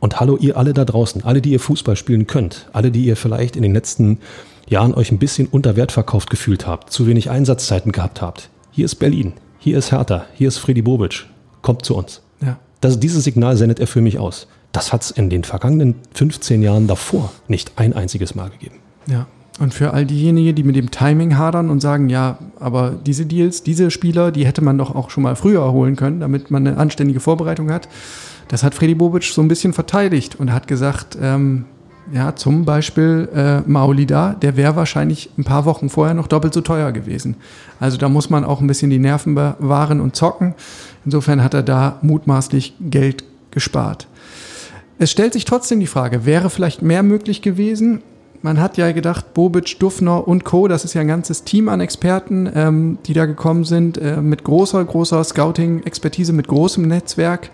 [0.00, 3.16] Und hallo ihr alle da draußen, alle, die ihr Fußball spielen könnt, alle, die ihr
[3.16, 4.18] vielleicht in den letzten
[4.68, 8.50] Jahren euch ein bisschen unter Wert verkauft gefühlt habt, zu wenig Einsatzzeiten gehabt habt.
[8.70, 11.26] Hier ist Berlin, hier ist Hertha, hier ist Freddy Bobic.
[11.62, 12.22] Kommt zu uns.
[12.40, 12.58] Ja.
[12.80, 14.46] Das, dieses Signal sendet er für mich aus.
[14.70, 18.76] Das hat es in den vergangenen 15 Jahren davor nicht ein einziges Mal gegeben.
[19.06, 19.26] Ja,
[19.58, 23.62] und für all diejenigen, die mit dem Timing hadern und sagen, ja, aber diese Deals,
[23.62, 26.76] diese Spieler, die hätte man doch auch schon mal früher holen können, damit man eine
[26.76, 27.88] anständige Vorbereitung hat.
[28.48, 31.66] Das hat Freddy Bobic so ein bisschen verteidigt und hat gesagt, ähm,
[32.12, 36.62] ja, zum Beispiel äh, Maolida, der wäre wahrscheinlich ein paar Wochen vorher noch doppelt so
[36.62, 37.36] teuer gewesen.
[37.80, 40.54] Also da muss man auch ein bisschen die Nerven bewahren und zocken.
[41.04, 44.08] Insofern hat er da mutmaßlich Geld gespart.
[44.98, 48.02] Es stellt sich trotzdem die Frage, wäre vielleicht mehr möglich gewesen?
[48.42, 51.80] Man hat ja gedacht, Bobic, Dufner und Co., das ist ja ein ganzes Team an
[51.80, 57.50] Experten, ähm, die da gekommen sind, äh, mit großer, großer Scouting-Expertise, mit großem Netzwerk.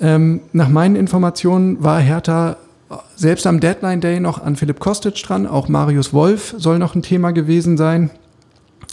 [0.00, 2.56] Ähm, nach meinen Informationen war Hertha
[3.16, 7.02] selbst am Deadline Day noch an Philipp Kostic dran, auch Marius Wolf soll noch ein
[7.02, 8.10] Thema gewesen sein.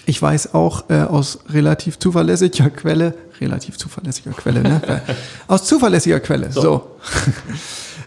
[0.05, 4.81] Ich weiß auch äh, aus relativ zuverlässiger Quelle, relativ zuverlässiger Quelle, ne?
[5.47, 6.61] aus zuverlässiger Quelle, so.
[6.61, 6.91] so.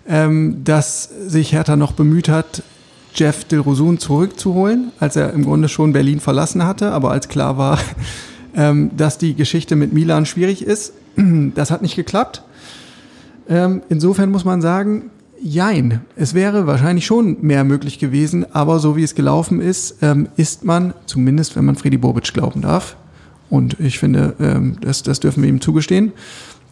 [0.08, 2.62] ähm, dass sich Hertha noch bemüht hat,
[3.14, 7.78] Jeff Dilrosun zurückzuholen, als er im Grunde schon Berlin verlassen hatte, aber als klar war,
[8.54, 10.92] ähm, dass die Geschichte mit Milan schwierig ist.
[11.54, 12.42] Das hat nicht geklappt.
[13.48, 15.10] Ähm, insofern muss man sagen,
[15.42, 16.02] jein.
[16.14, 20.64] Es wäre wahrscheinlich schon mehr möglich gewesen, aber so wie es gelaufen ist, ähm, ist
[20.64, 22.96] man, zumindest wenn man Freddy Bobic glauben darf,
[23.48, 26.12] und ich finde, ähm, das, das dürfen wir ihm zugestehen,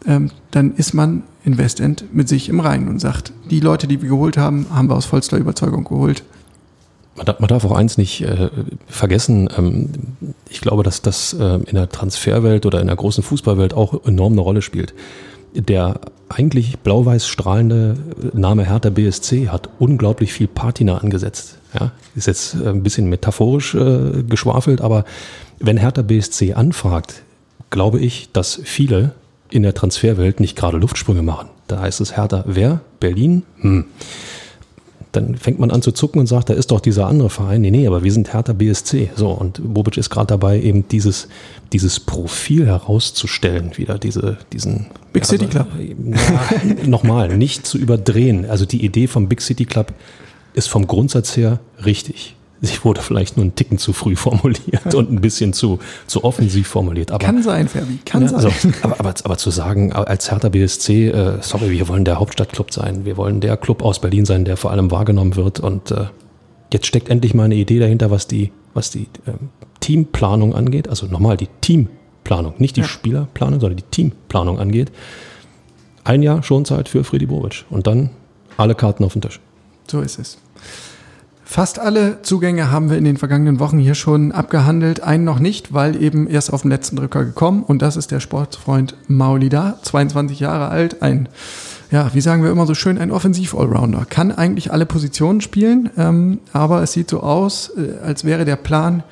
[0.06, 4.00] ähm, dann ist man in Westend mit sich im Reinen und sagt, die Leute, die
[4.02, 6.22] wir geholt haben, haben wir aus vollster Überzeugung geholt.
[7.16, 8.50] Man darf, man darf auch eins nicht äh,
[8.86, 9.48] vergessen.
[9.56, 9.90] Ähm,
[10.48, 14.32] ich glaube, dass das äh, in der Transferwelt oder in der großen Fußballwelt auch enorm
[14.32, 14.94] eine Rolle spielt.
[15.54, 17.96] Der eigentlich blau-weiß strahlende
[18.32, 21.58] Name Hertha BSC hat unglaublich viel Patina angesetzt.
[21.78, 25.04] Ja, ist jetzt äh, ein bisschen metaphorisch äh, geschwafelt, aber
[25.60, 27.22] wenn Hertha BSC anfragt,
[27.70, 29.12] glaube ich, dass viele
[29.54, 31.48] in der Transferwelt nicht gerade Luftsprünge machen.
[31.68, 32.80] Da heißt es Hertha, wer?
[32.98, 33.44] Berlin?
[33.60, 33.84] Hm.
[35.12, 37.60] Dann fängt man an zu zucken und sagt, da ist doch dieser andere Verein.
[37.60, 39.10] Nee, nee, aber wir sind Hertha BSC.
[39.14, 41.28] So, und Bobic ist gerade dabei, eben dieses,
[41.72, 45.68] dieses Profil herauszustellen, wieder diese, diesen Big City Club.
[45.78, 48.44] Ja, Nochmal, nicht zu überdrehen.
[48.50, 49.92] Also die Idee vom Big City Club
[50.54, 52.34] ist vom Grundsatz her richtig.
[52.64, 56.68] Sie wurde vielleicht nur ein Ticken zu früh formuliert und ein bisschen zu, zu offensiv
[56.68, 57.10] formuliert.
[57.10, 58.44] Aber, kann sein, Ferbi, kann ja, sein.
[58.44, 62.72] Also, aber, aber, aber zu sagen, als Hertha BSC, äh, sorry, wir wollen der Hauptstadtclub
[62.72, 66.06] sein, wir wollen der Club aus Berlin sein, der vor allem wahrgenommen wird und äh,
[66.72, 69.32] jetzt steckt endlich mal eine Idee dahinter, was die, was die äh,
[69.80, 70.88] Teamplanung angeht.
[70.88, 72.86] Also nochmal die Teamplanung, nicht die ja.
[72.86, 74.90] Spielerplanung, sondern die Teamplanung angeht.
[76.04, 78.10] Ein Jahr Schonzeit für Freddy Bobic und dann
[78.56, 79.40] alle Karten auf den Tisch.
[79.90, 80.38] So ist es.
[81.54, 85.04] Fast alle Zugänge haben wir in den vergangenen Wochen hier schon abgehandelt.
[85.04, 87.62] Einen noch nicht, weil eben erst auf den letzten Drücker gekommen.
[87.62, 91.28] Und das ist der Sportfreund Maulida, 22 Jahre alt, ein,
[91.92, 94.04] ja, wie sagen wir immer so schön, ein Offensiv-Allrounder.
[94.04, 98.56] Kann eigentlich alle Positionen spielen, ähm, aber es sieht so aus, äh, als wäre der
[98.56, 99.04] Plan,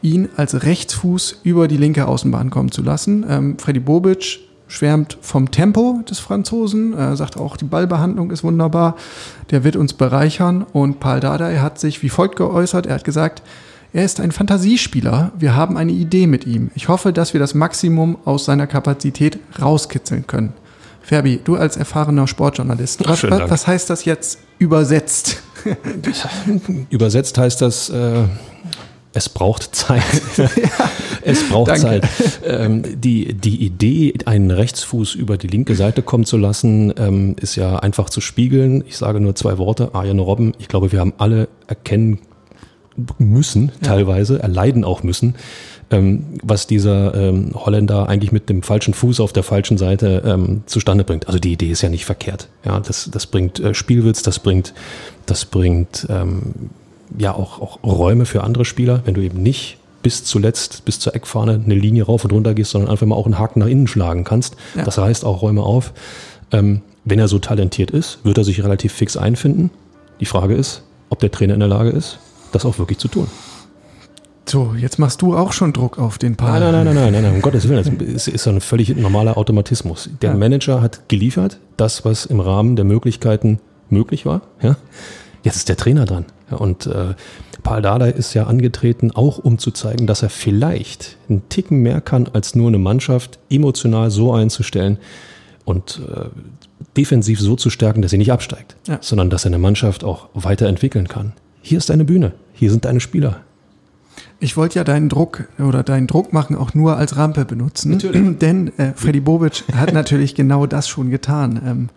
[0.00, 3.26] ihn als Rechtsfuß über die linke Außenbahn kommen zu lassen.
[3.28, 8.96] Ähm, Freddy Bobic schwärmt vom Tempo des Franzosen, er sagt auch, die Ballbehandlung ist wunderbar,
[9.50, 13.42] der wird uns bereichern und Paul Dardai hat sich wie folgt geäußert, er hat gesagt,
[13.92, 16.70] er ist ein Fantasiespieler, wir haben eine Idee mit ihm.
[16.74, 20.52] Ich hoffe, dass wir das Maximum aus seiner Kapazität rauskitzeln können.
[21.00, 25.42] Ferbi, du als erfahrener Sportjournalist, was, was heißt das jetzt übersetzt?
[26.90, 28.24] übersetzt heißt das, äh,
[29.12, 30.02] es braucht Zeit.
[31.22, 32.00] es braucht Danke.
[32.00, 32.40] Zeit.
[32.44, 37.56] Ähm, die, die Idee, einen Rechtsfuß über die linke Seite kommen zu lassen, ähm, ist
[37.56, 38.84] ja einfach zu spiegeln.
[38.86, 40.52] Ich sage nur zwei Worte, Arjen Robben.
[40.58, 42.20] Ich glaube, wir haben alle erkennen
[43.18, 44.40] müssen, teilweise, ja.
[44.40, 45.36] erleiden auch müssen,
[45.90, 50.62] ähm, was dieser ähm, Holländer eigentlich mit dem falschen Fuß auf der falschen Seite ähm,
[50.66, 51.28] zustande bringt.
[51.28, 52.48] Also die Idee ist ja nicht verkehrt.
[52.64, 54.74] Ja, das, das bringt äh, Spielwitz, das bringt,
[55.26, 56.70] das bringt ähm,
[57.16, 61.14] ja auch, auch Räume für andere Spieler, wenn du eben nicht bis zuletzt, bis zur
[61.14, 63.86] Eckfahne eine Linie rauf und runter gehst, sondern einfach mal auch einen Haken nach innen
[63.86, 64.56] schlagen kannst.
[64.74, 64.84] Ja.
[64.84, 65.92] Das reißt auch Räume auf.
[66.52, 69.70] Ähm, wenn er so talentiert ist, wird er sich relativ fix einfinden.
[70.20, 72.18] Die Frage ist, ob der Trainer in der Lage ist,
[72.52, 73.28] das auch wirklich zu tun.
[74.46, 76.58] So, jetzt machst du auch schon Druck auf den Paar.
[76.58, 77.84] Nein, nein, nein, nein, nein, nein, um Gottes Willen.
[77.98, 80.08] Das ist, ist ein völlig normaler Automatismus.
[80.22, 80.36] Der ja.
[80.36, 84.42] Manager hat geliefert, das, was im Rahmen der Möglichkeiten möglich war.
[84.62, 84.76] Ja?
[85.42, 86.24] Jetzt ist der Trainer dran.
[86.50, 87.14] Und äh,
[87.62, 92.00] Paul Dardai ist ja angetreten, auch um zu zeigen, dass er vielleicht einen Ticken mehr
[92.00, 94.98] kann, als nur eine Mannschaft emotional so einzustellen
[95.64, 96.28] und äh,
[96.96, 98.98] defensiv so zu stärken, dass sie nicht absteigt, ja.
[99.00, 101.32] sondern dass er eine Mannschaft auch weiterentwickeln kann.
[101.60, 103.40] Hier ist deine Bühne, hier sind deine Spieler.
[104.40, 107.92] Ich wollte ja deinen Druck oder deinen Druck machen auch nur als Rampe benutzen.
[107.92, 108.38] Natürlich.
[108.40, 111.60] Denn äh, Freddy Bobic hat natürlich genau das schon getan.
[111.64, 111.88] Ähm,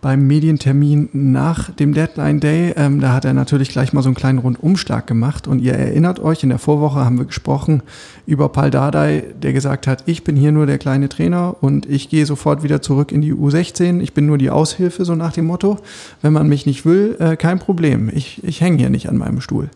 [0.00, 2.72] beim Medientermin nach dem Deadline Day.
[2.76, 5.46] Ähm, da hat er natürlich gleich mal so einen kleinen Rundumschlag gemacht.
[5.46, 7.82] Und ihr erinnert euch, in der Vorwoche haben wir gesprochen
[8.26, 12.08] über Paul Dardai, der gesagt hat, ich bin hier nur der kleine Trainer und ich
[12.08, 14.00] gehe sofort wieder zurück in die U16.
[14.00, 15.78] Ich bin nur die Aushilfe, so nach dem Motto.
[16.22, 18.10] Wenn man mich nicht will, äh, kein Problem.
[18.14, 19.68] Ich, ich hänge hier nicht an meinem Stuhl.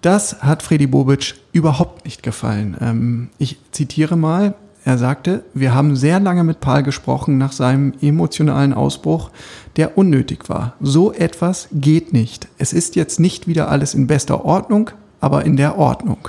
[0.00, 2.76] Das hat Freddy Bobic überhaupt nicht gefallen.
[2.80, 4.54] Ähm, ich zitiere mal,
[4.88, 9.30] er sagte, wir haben sehr lange mit Paul gesprochen nach seinem emotionalen Ausbruch,
[9.76, 10.74] der unnötig war.
[10.80, 12.48] So etwas geht nicht.
[12.56, 16.28] Es ist jetzt nicht wieder alles in bester Ordnung, aber in der Ordnung.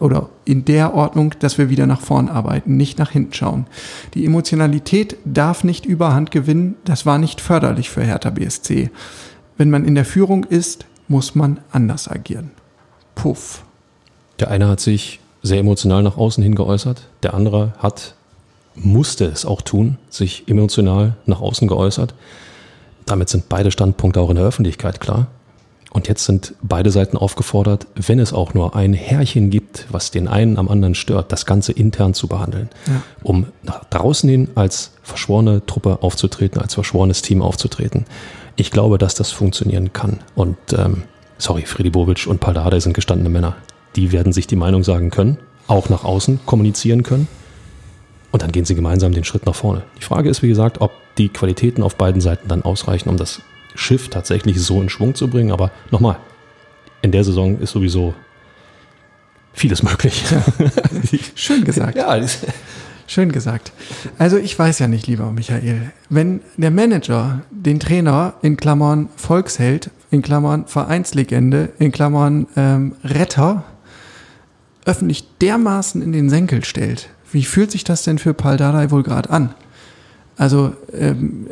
[0.00, 3.66] Oder in der Ordnung, dass wir wieder nach vorn arbeiten, nicht nach hinten schauen.
[4.12, 6.76] Die Emotionalität darf nicht überhand gewinnen.
[6.84, 8.90] Das war nicht förderlich für Hertha BSC.
[9.56, 12.50] Wenn man in der Führung ist, muss man anders agieren.
[13.14, 13.64] Puff.
[14.40, 17.02] Der eine hat sich sehr emotional nach außen hin geäußert.
[17.22, 18.14] Der andere hat,
[18.74, 22.14] musste es auch tun, sich emotional nach außen geäußert.
[23.04, 25.26] Damit sind beide Standpunkte auch in der Öffentlichkeit klar.
[25.90, 30.26] Und jetzt sind beide Seiten aufgefordert, wenn es auch nur ein Härchen gibt, was den
[30.26, 33.02] einen am anderen stört, das Ganze intern zu behandeln, ja.
[33.22, 38.06] um nach draußen hin als verschworene Truppe aufzutreten, als verschworenes Team aufzutreten.
[38.56, 40.20] Ich glaube, dass das funktionieren kann.
[40.34, 41.04] Und ähm,
[41.38, 43.54] sorry, Friedi Bobic und Paldade sind gestandene Männer
[43.96, 47.28] die werden sich die Meinung sagen können, auch nach außen kommunizieren können.
[48.32, 49.84] Und dann gehen sie gemeinsam den Schritt nach vorne.
[49.98, 53.42] Die Frage ist, wie gesagt, ob die Qualitäten auf beiden Seiten dann ausreichen, um das
[53.76, 55.52] Schiff tatsächlich so in Schwung zu bringen.
[55.52, 56.16] Aber nochmal,
[57.02, 58.14] in der Saison ist sowieso
[59.52, 60.24] vieles möglich.
[60.30, 60.42] Ja.
[61.36, 61.96] Schön gesagt.
[61.96, 62.18] Ja,
[63.06, 63.72] Schön gesagt.
[64.18, 69.90] Also ich weiß ja nicht, lieber Michael, wenn der Manager den Trainer in Klammern Volksheld,
[70.10, 73.64] in Klammern Vereinslegende, in Klammern ähm, Retter
[74.84, 79.02] öffentlich dermaßen in den Senkel stellt, wie fühlt sich das denn für Paul Dardai wohl
[79.02, 79.54] gerade an?
[80.36, 81.48] Also ähm,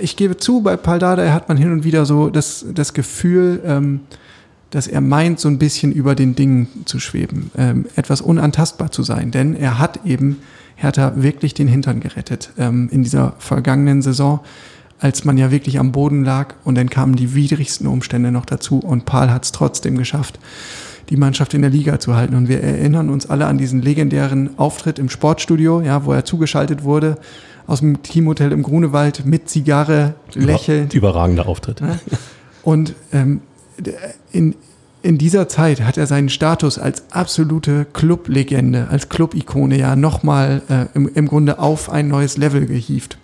[0.00, 4.00] ich gebe zu, bei Paldada hat man hin und wieder so das, das Gefühl, ähm,
[4.70, 9.02] dass er meint, so ein bisschen über den Dingen zu schweben, ähm, etwas unantastbar zu
[9.02, 9.30] sein.
[9.30, 10.38] Denn er hat eben
[10.76, 14.40] Hertha wirklich den Hintern gerettet ähm, in dieser vergangenen Saison,
[14.98, 18.78] als man ja wirklich am Boden lag und dann kamen die widrigsten Umstände noch dazu
[18.78, 20.38] und Paul hat es trotzdem geschafft,
[21.10, 22.34] die Mannschaft in der Liga zu halten.
[22.34, 26.84] Und wir erinnern uns alle an diesen legendären Auftritt im Sportstudio, ja, wo er zugeschaltet
[26.84, 27.18] wurde
[27.66, 30.94] aus dem Teamhotel im Grunewald mit Zigarre, lächelnd.
[30.94, 31.80] Überragender Auftritt.
[31.80, 31.98] Ja?
[32.62, 33.40] Und ähm,
[34.32, 34.54] in,
[35.02, 40.86] in dieser Zeit hat er seinen Status als absolute Clublegende, als Club-Ikone ja nochmal äh,
[40.94, 43.18] im, im Grunde auf ein neues Level gehievt.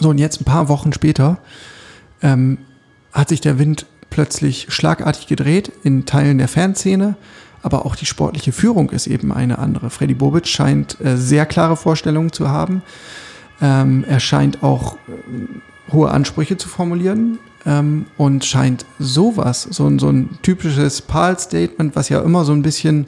[0.00, 1.38] So, und jetzt ein paar Wochen später
[2.22, 2.58] ähm,
[3.12, 7.16] hat sich der Wind plötzlich schlagartig gedreht in Teilen der Fanszene,
[7.62, 9.90] aber auch die sportliche Führung ist eben eine andere.
[9.90, 12.82] Freddy Bobic scheint äh, sehr klare Vorstellungen zu haben.
[13.60, 20.08] Ähm, er scheint auch äh, hohe Ansprüche zu formulieren ähm, und scheint sowas, so, so
[20.08, 23.06] ein typisches Pal-Statement, was ja immer so ein bisschen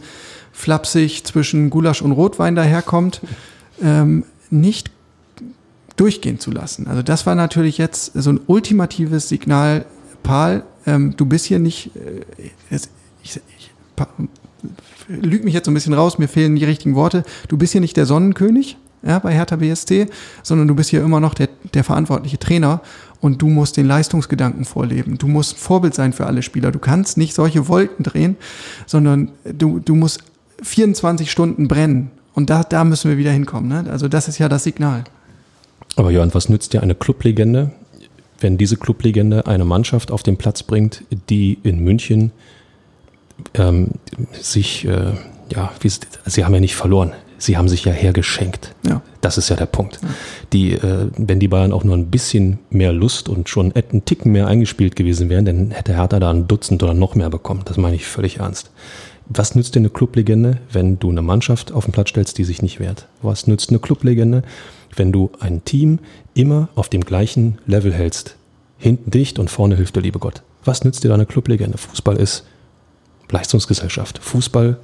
[0.53, 3.21] flapsig zwischen Gulasch und Rotwein daherkommt,
[3.81, 4.91] ähm, nicht
[5.97, 6.87] durchgehen zu lassen.
[6.89, 9.85] Also das war natürlich jetzt so ein ultimatives Signal,
[10.23, 12.83] Pal, ähm, du bist hier nicht, äh, ich,
[13.22, 13.70] ich, ich
[15.09, 17.81] lüg mich jetzt so ein bisschen raus, mir fehlen die richtigen Worte, du bist hier
[17.81, 20.07] nicht der Sonnenkönig, ja, bei Hertha BSC,
[20.42, 22.81] sondern du bist hier immer noch der, der verantwortliche Trainer
[23.20, 25.18] und du musst den Leistungsgedanken vorleben.
[25.18, 26.72] Du musst Vorbild sein für alle Spieler.
[26.72, 28.37] Du kannst nicht solche Wolken drehen,
[28.87, 30.20] sondern du, du musst
[30.62, 32.11] 24 Stunden brennen.
[32.35, 33.68] Und da, da müssen wir wieder hinkommen.
[33.68, 33.90] Ne?
[33.90, 35.05] Also das ist ja das Signal.
[35.96, 37.70] Aber Johann, was nützt dir eine Clublegende,
[38.40, 42.33] wenn diese Clublegende eine Mannschaft auf den Platz bringt, die in München
[43.55, 43.88] ähm,
[44.33, 45.12] sich, äh,
[45.53, 45.72] ja,
[46.27, 48.74] sie haben ja nicht verloren, sie haben sich ja hergeschenkt.
[48.87, 49.03] Ja.
[49.20, 50.01] Das ist ja der Punkt.
[50.03, 50.09] Ja.
[50.53, 54.33] Die, äh, wenn die Bayern auch nur ein bisschen mehr Lust und schon einen Ticken
[54.33, 57.62] mehr eingespielt gewesen wären, dann hätte Hertha da ein Dutzend oder noch mehr bekommen.
[57.64, 58.70] Das meine ich völlig ernst.
[59.31, 62.62] Was nützt dir eine Clublegende, wenn du eine Mannschaft auf den Platz stellst, die sich
[62.62, 63.07] nicht wehrt?
[63.20, 64.42] Was nützt eine Clublegende,
[64.96, 65.98] wenn du ein Team
[66.35, 68.37] immer auf dem gleichen Level hältst?
[68.79, 70.42] Hinten dicht und vorne hilft der liebe Gott.
[70.64, 71.79] Was nützt dir da eine Clublegende?
[71.79, 72.44] Fußball ist
[73.31, 74.18] Leistungsgesellschaft.
[74.18, 74.79] Fußball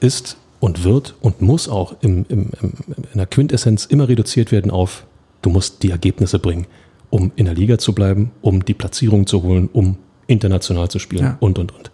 [0.00, 2.72] ist und wird und muss auch im, im, im,
[3.12, 5.06] in der Quintessenz immer reduziert werden auf,
[5.42, 6.66] du musst die Ergebnisse bringen,
[7.10, 11.24] um in der Liga zu bleiben, um die Platzierung zu holen, um international zu spielen
[11.24, 11.36] ja.
[11.40, 11.90] und, und, und.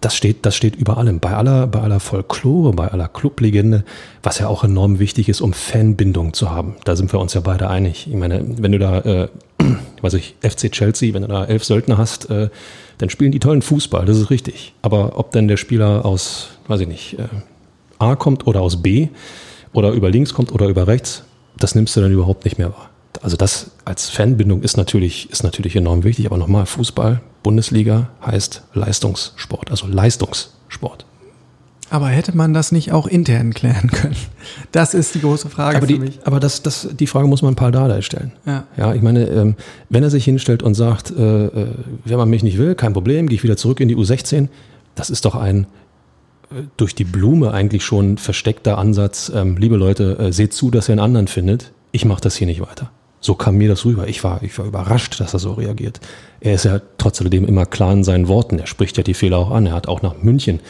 [0.00, 1.18] Das steht, das steht über allem.
[1.18, 3.84] Bei aller, bei aller Folklore, bei aller Clublegende,
[4.22, 6.76] was ja auch enorm wichtig ist, um Fanbindung zu haben.
[6.84, 8.06] Da sind wir uns ja beide einig.
[8.06, 9.28] Ich meine, wenn du da, äh,
[10.02, 12.50] weiß ich, FC Chelsea, wenn du da elf Söldner hast, äh,
[12.98, 14.74] dann spielen die tollen Fußball, das ist richtig.
[14.82, 17.28] Aber ob denn der Spieler aus, weiß ich nicht, äh,
[17.98, 19.08] A kommt oder aus B
[19.72, 21.24] oder über links kommt oder über rechts,
[21.56, 22.90] das nimmst du dann überhaupt nicht mehr wahr.
[23.22, 28.62] Also das als Fanbindung ist natürlich, ist natürlich enorm wichtig, aber nochmal, Fußball, Bundesliga heißt
[28.74, 31.04] Leistungssport, also Leistungssport.
[31.90, 34.16] Aber hätte man das nicht auch intern klären können?
[34.72, 36.20] Das ist die große Frage aber für die, mich.
[36.24, 38.32] Aber das, das, die Frage muss man Paul Dardai stellen.
[38.44, 38.64] Ja.
[38.76, 39.56] ja, ich meine, ähm,
[39.88, 41.68] wenn er sich hinstellt und sagt, äh, äh,
[42.04, 44.48] wenn man mich nicht will, kein Problem, gehe ich wieder zurück in die U16,
[44.94, 45.66] das ist doch ein
[46.50, 49.32] äh, durch die Blume eigentlich schon versteckter Ansatz.
[49.34, 51.72] Ähm, liebe Leute, äh, seht zu, dass ihr einen anderen findet.
[51.92, 52.90] Ich mache das hier nicht weiter.
[53.20, 54.06] So kam mir das rüber.
[54.06, 56.00] Ich war, ich war überrascht, dass er so reagiert.
[56.40, 58.58] Er ist ja trotzdem immer klar in seinen Worten.
[58.58, 59.66] Er spricht ja die Fehler auch an.
[59.66, 60.60] Er hat auch nach München,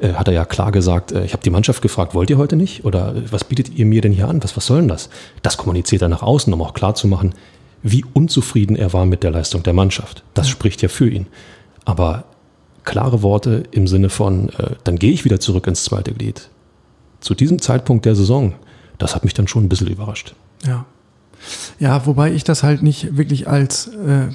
[0.00, 2.56] äh, hat er ja klar gesagt, äh, ich habe die Mannschaft gefragt, wollt ihr heute
[2.56, 2.84] nicht?
[2.84, 4.42] Oder äh, was bietet ihr mir denn hier an?
[4.42, 5.10] Was, was soll denn das?
[5.42, 7.34] Das kommuniziert er nach außen, um auch klar zu machen,
[7.82, 10.24] wie unzufrieden er war mit der Leistung der Mannschaft.
[10.34, 10.52] Das ja.
[10.52, 11.26] spricht ja für ihn.
[11.84, 12.24] Aber
[12.84, 16.48] klare Worte im Sinne von, äh, dann gehe ich wieder zurück ins zweite Glied.
[17.20, 18.54] Zu diesem Zeitpunkt der Saison,
[18.98, 20.34] das hat mich dann schon ein bisschen überrascht.
[20.66, 20.84] Ja.
[21.78, 24.28] Ja, wobei ich das halt nicht wirklich als äh,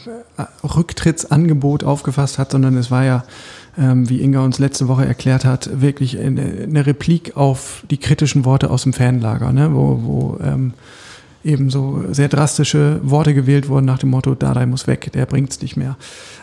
[0.63, 3.23] Rücktrittsangebot aufgefasst hat, sondern es war ja,
[3.77, 8.45] ähm, wie Inga uns letzte Woche erklärt hat, wirklich eine, eine Replik auf die kritischen
[8.45, 9.73] Worte aus dem Fanlager, ne?
[9.73, 10.73] wo, wo ähm,
[11.43, 15.61] eben so sehr drastische Worte gewählt wurden nach dem Motto, Dardai muss weg, der bringt's
[15.61, 15.95] nicht mehr.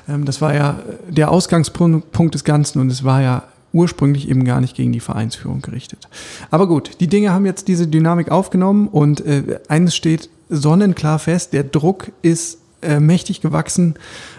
[0.09, 3.43] Ähm, das war ja der Ausgangspunkt des Ganzen und es war ja
[3.75, 6.09] ursprünglich eben gar nicht gegen die Vereinsführung gerichtet.
[6.51, 11.53] Aber gut, die Dinge haben jetzt diese Dynamik aufgenommen und äh, eines steht sonnenklar fest,
[11.53, 13.95] der Druck ist äh, mächtig gewachsen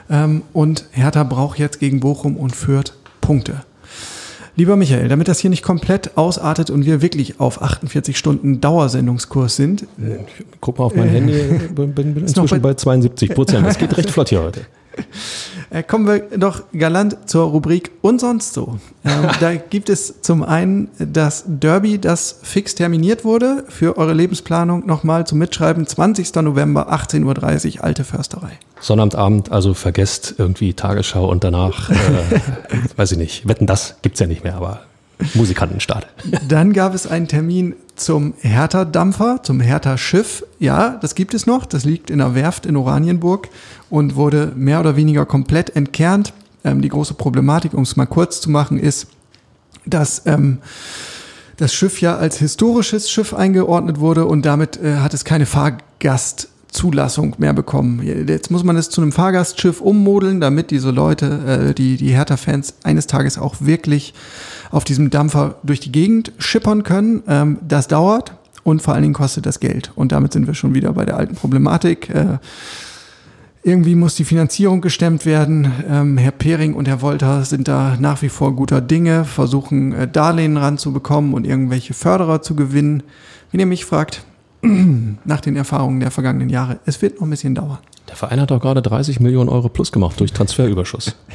[0.09, 3.63] ähm, und Hertha braucht jetzt gegen Bochum und Fürth Punkte.
[4.57, 9.57] Lieber Michael, damit das hier nicht komplett ausartet und wir wirklich auf 48 Stunden Dauersendungskurs
[9.57, 9.85] sind.
[9.97, 13.67] Ich guck mal auf mein äh, Handy, bin, bin inzwischen bei, bei 72 Prozent.
[13.67, 14.61] Das geht recht flott hier heute.
[15.69, 18.77] Äh, kommen wir doch galant zur Rubrik und sonst so.
[19.03, 24.85] Ähm, da gibt es zum einen das Derby, das fix terminiert wurde für eure Lebensplanung.
[24.85, 26.35] Nochmal zum Mitschreiben, 20.
[26.35, 28.51] November, 18.30 Uhr, Alte Försterei.
[28.79, 31.95] Sonnabendabend, also vergesst irgendwie Tagesschau und danach, äh,
[32.95, 34.81] weiß ich nicht, wetten, das gibt's ja nicht mehr, aber
[35.33, 36.07] Musikantenstart.
[36.47, 40.45] Dann gab es einen Termin zum Hertha-Dampfer, zum Hertha-Schiff.
[40.59, 41.65] Ja, das gibt es noch.
[41.65, 43.49] Das liegt in der Werft in Oranienburg
[43.89, 46.33] und wurde mehr oder weniger komplett entkernt.
[46.63, 49.07] Ähm, die große Problematik, um es mal kurz zu machen, ist,
[49.85, 50.59] dass ähm,
[51.57, 56.49] das Schiff ja als historisches Schiff eingeordnet wurde und damit äh, hat es keine Fahrgast
[56.75, 58.01] Zulassung mehr bekommen.
[58.03, 62.75] Jetzt muss man es zu einem Fahrgastschiff ummodeln, damit diese Leute, äh, die, die Hertha-Fans
[62.83, 64.13] eines Tages auch wirklich
[64.71, 67.23] auf diesem Dampfer durch die Gegend schippern können.
[67.27, 69.91] Ähm, das dauert und vor allen Dingen kostet das Geld.
[69.95, 72.09] Und damit sind wir schon wieder bei der alten Problematik.
[72.09, 72.39] Äh,
[73.63, 75.71] irgendwie muss die Finanzierung gestemmt werden.
[75.89, 80.07] Ähm, Herr Pering und Herr Wolter sind da nach wie vor guter Dinge, versuchen äh,
[80.07, 83.01] Darlehen ranzubekommen und irgendwelche Förderer zu gewinnen.
[83.51, 84.23] Wenn ihr mich fragt,
[85.25, 87.79] nach den Erfahrungen der vergangenen Jahre, es wird noch ein bisschen dauern.
[88.07, 91.15] Der Verein hat doch gerade 30 Millionen Euro plus gemacht durch Transferüberschuss.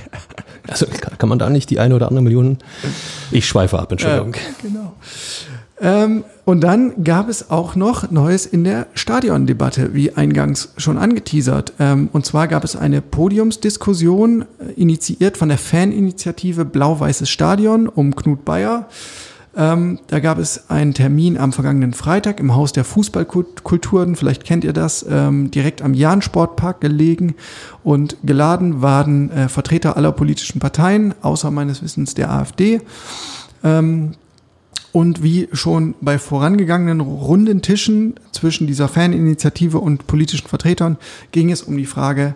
[0.68, 0.86] Also
[1.18, 2.58] kann man da nicht die eine oder andere Million.
[3.32, 4.34] Ich schweife ab, Entschuldigung.
[4.34, 4.92] Ja, genau.
[5.80, 11.72] Ähm, und dann gab es auch noch Neues in der Stadiondebatte, wie eingangs schon angeteasert.
[11.80, 18.14] Ähm, und zwar gab es eine Podiumsdiskussion, äh, initiiert von der Faninitiative Blau-Weißes Stadion um
[18.14, 18.88] Knut Bayer.
[19.56, 24.62] Ähm, da gab es einen Termin am vergangenen Freitag im Haus der Fußballkulturen, vielleicht kennt
[24.62, 27.34] ihr das, ähm, direkt am Jahn-Sportpark gelegen.
[27.82, 32.80] Und geladen waren äh, Vertreter aller politischen Parteien, außer meines Wissens der AfD.
[33.64, 34.12] Ähm,
[34.92, 40.96] und wie schon bei vorangegangenen runden Tischen zwischen dieser Faninitiative und politischen Vertretern
[41.30, 42.34] ging es um die Frage,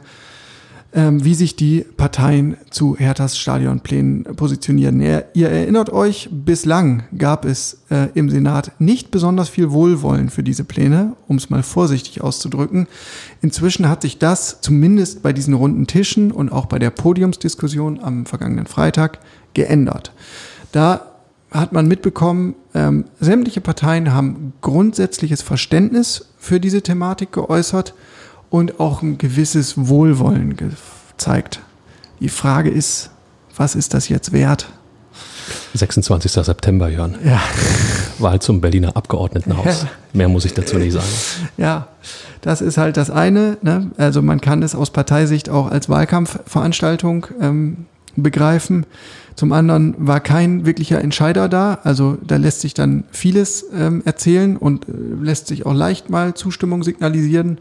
[0.94, 5.00] wie sich die Parteien zu Herthas Stadionplänen positionieren.
[5.00, 10.44] Ihr, ihr erinnert euch, bislang gab es äh, im Senat nicht besonders viel Wohlwollen für
[10.44, 12.86] diese Pläne, um es mal vorsichtig auszudrücken.
[13.42, 18.24] Inzwischen hat sich das zumindest bei diesen runden Tischen und auch bei der Podiumsdiskussion am
[18.24, 19.18] vergangenen Freitag
[19.52, 20.12] geändert.
[20.70, 21.10] Da
[21.50, 27.94] hat man mitbekommen, ähm, sämtliche Parteien haben grundsätzliches Verständnis für diese Thematik geäußert
[28.54, 31.58] und auch ein gewisses Wohlwollen gezeigt.
[32.20, 33.10] Die Frage ist,
[33.56, 34.68] was ist das jetzt wert?
[35.74, 36.30] 26.
[36.30, 37.16] September, Jörn.
[37.24, 37.40] Ja.
[38.20, 39.82] Wahl zum Berliner Abgeordnetenhaus.
[39.82, 39.88] Ja.
[40.12, 41.08] Mehr muss ich dazu nicht sagen.
[41.56, 41.88] Ja,
[42.42, 43.58] das ist halt das eine.
[43.62, 43.90] Ne?
[43.96, 48.86] Also man kann es aus Parteisicht auch als Wahlkampfveranstaltung ähm, begreifen.
[49.36, 51.78] Zum anderen war kein wirklicher Entscheider da.
[51.82, 56.34] Also da lässt sich dann vieles ähm, erzählen und äh, lässt sich auch leicht mal
[56.34, 57.58] Zustimmung signalisieren.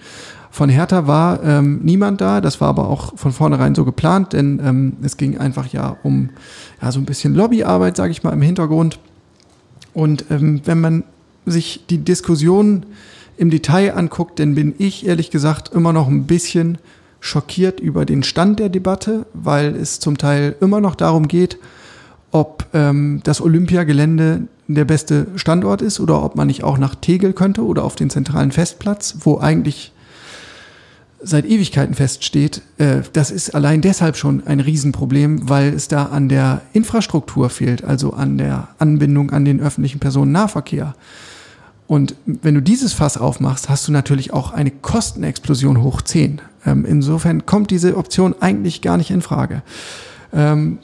[0.51, 4.61] Von Hertha war ähm, niemand da, das war aber auch von vornherein so geplant, denn
[4.63, 6.29] ähm, es ging einfach ja um
[6.79, 8.99] ja, so ein bisschen Lobbyarbeit, sage ich mal, im Hintergrund.
[9.95, 11.03] Und ähm, wenn man
[11.47, 12.85] sich die Diskussion
[13.35, 16.77] im Detail anguckt, dann bin ich ehrlich gesagt immer noch ein bisschen
[17.23, 21.57] schockiert über den Stand der Debatte, weil es zum Teil immer noch darum geht,
[22.31, 27.31] ob ähm, das Olympiagelände der beste Standort ist oder ob man nicht auch nach Tegel
[27.31, 29.93] könnte oder auf den zentralen Festplatz, wo eigentlich
[31.21, 36.27] seit Ewigkeiten feststeht, äh, das ist allein deshalb schon ein Riesenproblem, weil es da an
[36.27, 40.93] der Infrastruktur fehlt, also an der Anbindung an den öffentlichen Personennahverkehr.
[41.93, 46.41] Und wenn du dieses Fass aufmachst, hast du natürlich auch eine Kostenexplosion hoch 10.
[46.65, 49.61] Ähm, insofern kommt diese Option eigentlich gar nicht in Frage.
[50.33, 50.79] Ähm,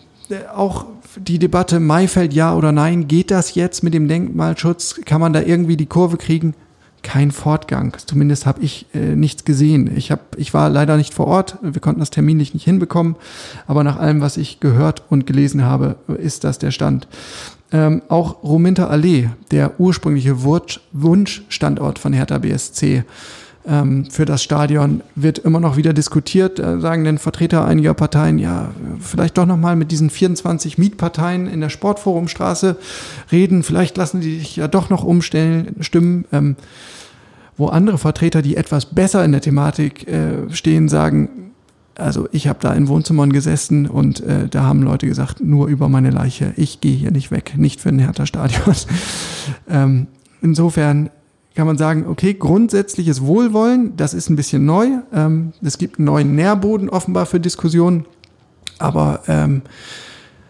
[0.55, 0.85] auch
[1.17, 5.01] die Debatte Maifeld ja oder nein, geht das jetzt mit dem Denkmalschutz?
[5.03, 6.53] Kann man da irgendwie die Kurve kriegen?
[7.01, 7.95] kein Fortgang.
[8.05, 9.89] Zumindest habe ich äh, nichts gesehen.
[9.95, 11.57] Ich, hab, ich war leider nicht vor Ort.
[11.61, 13.15] Wir konnten das terminlich nicht hinbekommen.
[13.67, 17.07] Aber nach allem, was ich gehört und gelesen habe, ist das der Stand.
[17.71, 23.03] Ähm, auch Rominter Allee, der ursprüngliche Wunschstandort von Hertha BSC,
[23.67, 26.59] ähm, für das Stadion wird immer noch wieder diskutiert.
[26.59, 31.61] Da sagen denn Vertreter einiger Parteien, ja, vielleicht doch nochmal mit diesen 24 Mietparteien in
[31.61, 32.77] der Sportforumstraße
[33.31, 33.63] reden.
[33.63, 36.25] Vielleicht lassen die sich ja doch noch umstellen, stimmen.
[36.31, 36.55] Ähm,
[37.57, 41.29] wo andere Vertreter, die etwas besser in der Thematik äh, stehen, sagen,
[41.99, 45.89] also ich habe da in Wohnzimmern gesessen und äh, da haben Leute gesagt, nur über
[45.89, 48.75] meine Leiche, ich gehe hier nicht weg, nicht für ein Hertha-Stadion.
[49.69, 50.07] ähm,
[50.41, 51.09] insofern
[51.55, 54.87] kann man sagen, okay, grundsätzliches Wohlwollen, das ist ein bisschen neu.
[55.13, 58.05] Ähm, es gibt einen neuen Nährboden offenbar für Diskussionen,
[58.77, 59.63] aber ähm,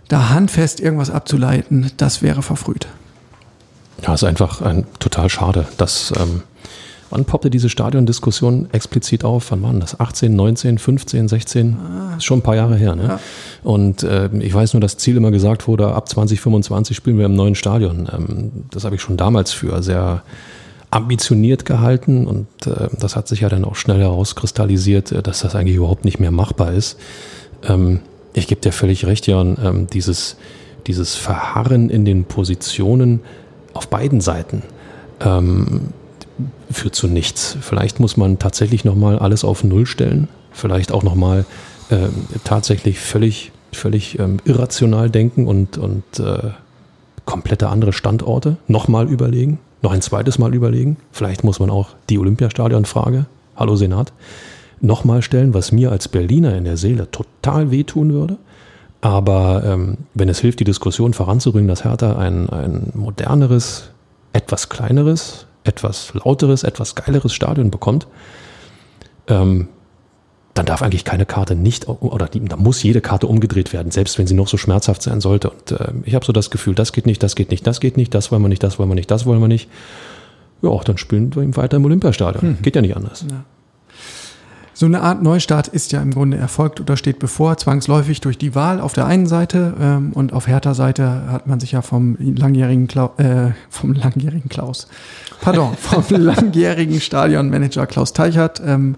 [0.08, 2.88] da handfest irgendwas abzuleiten, das wäre verfrüht.
[4.02, 6.44] Ja, ist einfach ein, total schade, dass ähm,
[7.10, 9.52] wann poppte diese Stadiondiskussion explizit auf?
[9.52, 10.00] Wann waren das?
[10.00, 11.78] 18, 19, 15, 16?
[11.78, 12.18] Ah.
[12.18, 12.96] Ist schon ein paar Jahre her.
[12.96, 13.04] Ne?
[13.04, 13.20] Ja.
[13.64, 17.36] Und äh, ich weiß nur, dass Ziel immer gesagt wurde, ab 2025 spielen wir im
[17.36, 18.10] neuen Stadion.
[18.12, 20.24] Ähm, das habe ich schon damals für sehr
[20.92, 25.56] ambitioniert gehalten und äh, das hat sich ja dann auch schnell herauskristallisiert, äh, dass das
[25.56, 26.98] eigentlich überhaupt nicht mehr machbar ist.
[27.64, 28.00] Ähm,
[28.34, 30.38] ich gebe dir völlig recht, Jan, ähm, dieses,
[30.88, 33.22] dieses Verharren in den Positionen
[33.74, 34.64] auf beiden Seiten
[35.22, 35.90] ähm,
[36.72, 37.58] führt zu nichts.
[37.62, 41.46] Vielleicht muss man tatsächlich nochmal alles auf Null stellen, vielleicht auch nochmal
[41.90, 42.08] äh,
[42.44, 46.52] tatsächlich völlig, völlig ähm, irrational denken und, und äh,
[47.26, 50.98] komplette andere Standorte nochmal überlegen noch ein zweites Mal überlegen.
[51.12, 53.26] Vielleicht muss man auch die Olympiastadion-Frage,
[53.56, 54.12] hallo Senat,
[54.82, 58.38] nochmal stellen, was mir als Berliner in der Seele total wehtun würde.
[59.02, 63.92] Aber ähm, wenn es hilft, die Diskussion voranzubringen, dass Hertha ein, ein moderneres,
[64.34, 68.08] etwas kleineres, etwas lauteres, etwas geileres Stadion bekommt,
[69.28, 69.68] ähm,
[70.56, 74.18] dann darf eigentlich keine Karte nicht, oder die, da muss jede Karte umgedreht werden, selbst
[74.18, 75.52] wenn sie noch so schmerzhaft sein sollte.
[75.52, 77.96] Und äh, ich habe so das Gefühl, das geht nicht, das geht nicht, das geht
[77.96, 79.70] nicht, das wollen wir nicht, das wollen wir nicht, das wollen wir nicht.
[80.62, 82.42] Ja, dann spielen wir ihm weiter im Olympiastadion.
[82.42, 82.62] Hm.
[82.62, 83.26] Geht ja nicht anders.
[83.30, 83.46] Ja.
[84.80, 88.56] So eine Art Neustart ist ja im Grunde erfolgt oder steht bevor, zwangsläufig durch die
[88.56, 92.16] Wahl auf der einen Seite ähm, und auf Hertha Seite hat man sich ja vom
[92.18, 94.88] langjährigen, Kla äh, vom langjährigen Klaus,
[95.42, 98.96] pardon, vom langjährigen Stadionmanager Klaus Teichert ähm,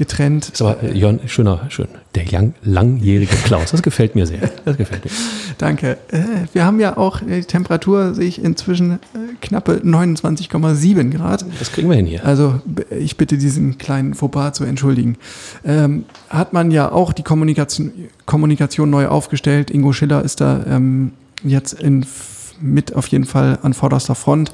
[0.00, 0.48] getrennt.
[0.48, 1.86] Ist aber, äh, Jörn, schöner, schön.
[2.14, 3.70] Der lang, langjährige Klaus.
[3.70, 4.50] Das gefällt mir sehr.
[4.64, 5.10] Das gefällt mir.
[5.58, 5.98] Danke.
[6.10, 6.22] Äh,
[6.54, 8.98] wir haben ja auch die Temperatur, sehe ich inzwischen äh,
[9.42, 11.44] knappe 29,7 Grad.
[11.58, 12.24] Das kriegen wir hin hier.
[12.24, 12.62] Also
[12.98, 15.18] ich bitte diesen kleinen Fauxpas zu entschuldigen.
[15.66, 17.92] Ähm, hat man ja auch die Kommunikation,
[18.24, 19.70] Kommunikation neu aufgestellt.
[19.70, 21.12] Ingo Schiller ist da ähm,
[21.44, 22.06] jetzt in,
[22.58, 24.50] mit auf jeden Fall an vorderster Front.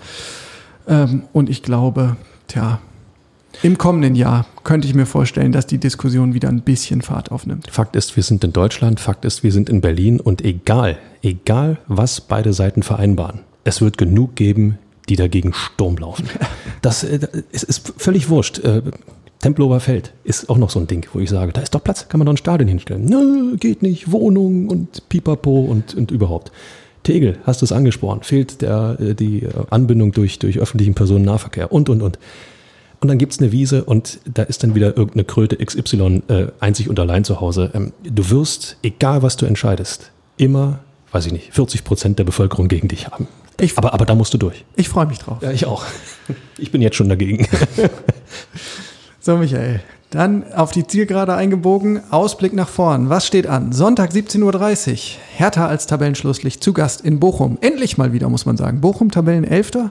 [0.88, 2.16] Ähm, und ich glaube,
[2.48, 2.80] tja,
[3.62, 7.68] im kommenden Jahr könnte ich mir vorstellen, dass die Diskussion wieder ein bisschen Fahrt aufnimmt.
[7.70, 11.78] Fakt ist, wir sind in Deutschland, Fakt ist, wir sind in Berlin und egal, egal
[11.86, 14.78] was beide Seiten vereinbaren, es wird genug geben,
[15.08, 16.28] die dagegen Sturm laufen.
[16.82, 17.18] Das, äh,
[17.50, 18.60] ist völlig wurscht.
[18.60, 18.82] Äh,
[19.40, 22.08] Tempelhofer Feld ist auch noch so ein Ding, wo ich sage, da ist doch Platz,
[22.08, 23.06] kann man doch ein Stadion hinstellen.
[23.06, 26.52] Nö, geht nicht, Wohnung und Pipapo und, und überhaupt.
[27.02, 31.88] Tegel, hast du es angesprochen, fehlt der, äh, die Anbindung durch, durch öffentlichen Personennahverkehr und,
[31.88, 32.18] und, und.
[33.00, 36.88] Und dann gibt's eine Wiese und da ist dann wieder irgendeine Kröte XY äh, einzig
[36.88, 37.70] und allein zu Hause.
[37.74, 40.80] Ähm, du wirst, egal was du entscheidest, immer,
[41.12, 43.28] weiß ich nicht, 40 Prozent der Bevölkerung gegen dich haben.
[43.58, 44.64] Ich, aber, aber da musst du durch.
[44.76, 45.38] Ich freue mich drauf.
[45.40, 45.84] Ja, ich auch.
[46.58, 47.46] Ich bin jetzt schon dagegen.
[49.20, 49.80] so, Michael.
[50.10, 52.00] Dann auf die Zielgerade eingebogen.
[52.10, 53.10] Ausblick nach vorn.
[53.10, 53.72] Was steht an?
[53.72, 54.98] Sonntag 17.30 Uhr.
[55.36, 57.58] Hertha als Tabellenschlusslicht zu Gast in Bochum.
[57.60, 58.80] Endlich mal wieder, muss man sagen.
[58.80, 59.90] Bochum Tabellenelfter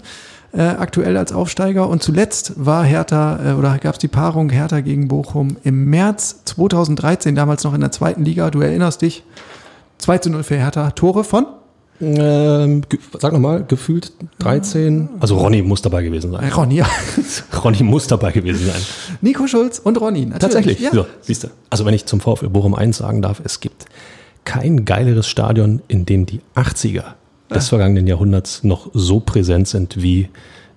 [0.56, 1.90] äh, aktuell als Aufsteiger.
[1.90, 6.42] Und zuletzt war Hertha, äh, oder gab es die Paarung Hertha gegen Bochum im März
[6.46, 8.50] 2013, damals noch in der zweiten Liga.
[8.50, 9.24] Du erinnerst dich,
[9.98, 10.92] 2 zu 0 für Hertha.
[10.92, 11.46] Tore von?
[12.02, 12.82] Ähm,
[13.20, 15.10] sag nochmal, gefühlt 13.
[15.20, 16.52] Also Ronny muss dabei gewesen sein.
[16.52, 16.88] Ronny, ja.
[17.64, 18.82] Ronny muss dabei gewesen sein.
[19.22, 20.40] Nico Schulz und Ronny, natürlich.
[20.42, 20.92] Tatsächlich, ja.
[20.92, 21.48] So, siehst du.
[21.70, 23.86] Also wenn ich zum VfL Bochum 1 sagen darf, es gibt
[24.44, 27.04] kein geileres Stadion, in dem die 80er
[27.54, 30.30] des vergangenen Jahrhunderts noch so präsent sind wie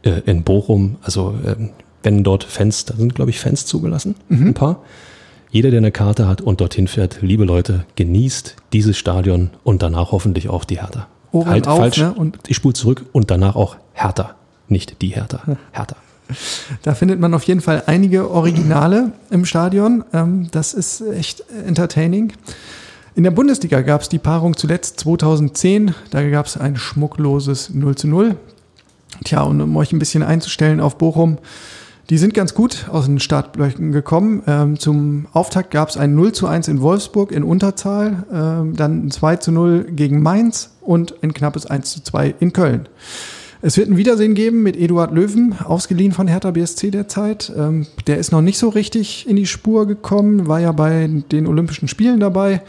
[0.02, 0.96] äh, in Bochum.
[1.02, 1.56] Also äh,
[2.02, 4.48] wenn dort Fans, da sind glaube ich Fans zugelassen, mhm.
[4.48, 4.82] ein paar.
[5.50, 10.12] Jeder, der eine Karte hat und dorthin fährt, liebe Leute, genießt dieses Stadion und danach
[10.12, 11.06] hoffentlich auch die Hertha.
[11.32, 11.98] Ohren halt auf, falsch.
[11.98, 12.12] Ne?
[12.12, 14.34] Und ich spule zurück und danach auch Hertha,
[14.68, 15.56] nicht die Hertha.
[15.72, 15.96] Hertha.
[16.82, 20.04] Da findet man auf jeden Fall einige Originale im Stadion.
[20.12, 22.34] Ähm, das ist echt entertaining.
[23.18, 25.92] In der Bundesliga gab es die Paarung zuletzt 2010.
[26.12, 28.36] Da gab es ein schmuckloses 0 zu 0.
[29.24, 31.38] Tja, und um euch ein bisschen einzustellen auf Bochum,
[32.10, 34.44] die sind ganz gut aus den Startblöcken gekommen.
[34.46, 39.06] Ähm, zum Auftakt gab es ein 0 zu 1 in Wolfsburg in Unterzahl, ähm, dann
[39.06, 42.88] ein 2 zu 0 gegen Mainz und ein knappes 1 zu 2 in Köln.
[43.60, 47.52] Es wird ein Wiedersehen geben mit Eduard Löwen, ausgeliehen von Hertha BSC derzeit.
[47.56, 51.48] Ähm, der ist noch nicht so richtig in die Spur gekommen, war ja bei den
[51.48, 52.62] Olympischen Spielen dabei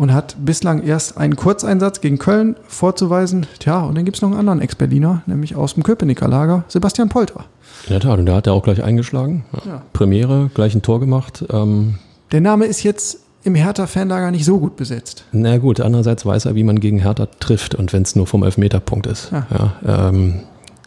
[0.00, 3.46] und hat bislang erst einen Kurzeinsatz gegen Köln vorzuweisen.
[3.58, 7.10] Tja, und dann gibt es noch einen anderen Ex-Berliner, nämlich aus dem Köpenicker Lager, Sebastian
[7.10, 7.44] Polter.
[7.86, 9.44] In der Tat, und der hat ja auch gleich eingeschlagen.
[9.66, 9.82] Ja.
[9.92, 11.44] Premiere, gleich ein Tor gemacht.
[11.52, 11.96] Ähm
[12.32, 15.24] der Name ist jetzt im Hertha-Fanlager nicht so gut besetzt.
[15.32, 18.42] Na gut, andererseits weiß er, wie man gegen Hertha trifft und wenn es nur vom
[18.42, 19.30] Elfmeterpunkt ist.
[19.30, 19.46] Ja.
[19.84, 20.40] ja ähm,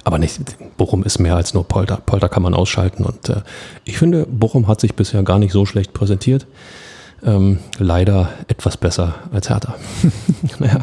[0.03, 0.41] aber nicht,
[0.75, 1.97] Bochum ist mehr als nur Polter.
[2.03, 3.41] Polter kann man ausschalten und äh,
[3.85, 6.47] ich finde, Bochum hat sich bisher gar nicht so schlecht präsentiert
[7.25, 9.75] ähm, leider etwas besser als Hertha.
[10.59, 10.79] naja.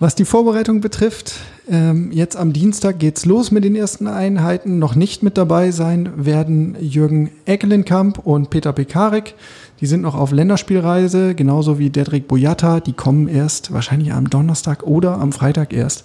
[0.00, 1.34] Was die Vorbereitung betrifft,
[1.70, 4.78] ähm, jetzt am Dienstag geht's los mit den ersten Einheiten.
[4.78, 9.34] Noch nicht mit dabei sein werden Jürgen Eckelenkamp und Peter Pekarik.
[9.80, 12.80] Die sind noch auf Länderspielreise, genauso wie Dedrick Boyata.
[12.80, 16.04] Die kommen erst wahrscheinlich am Donnerstag oder am Freitag erst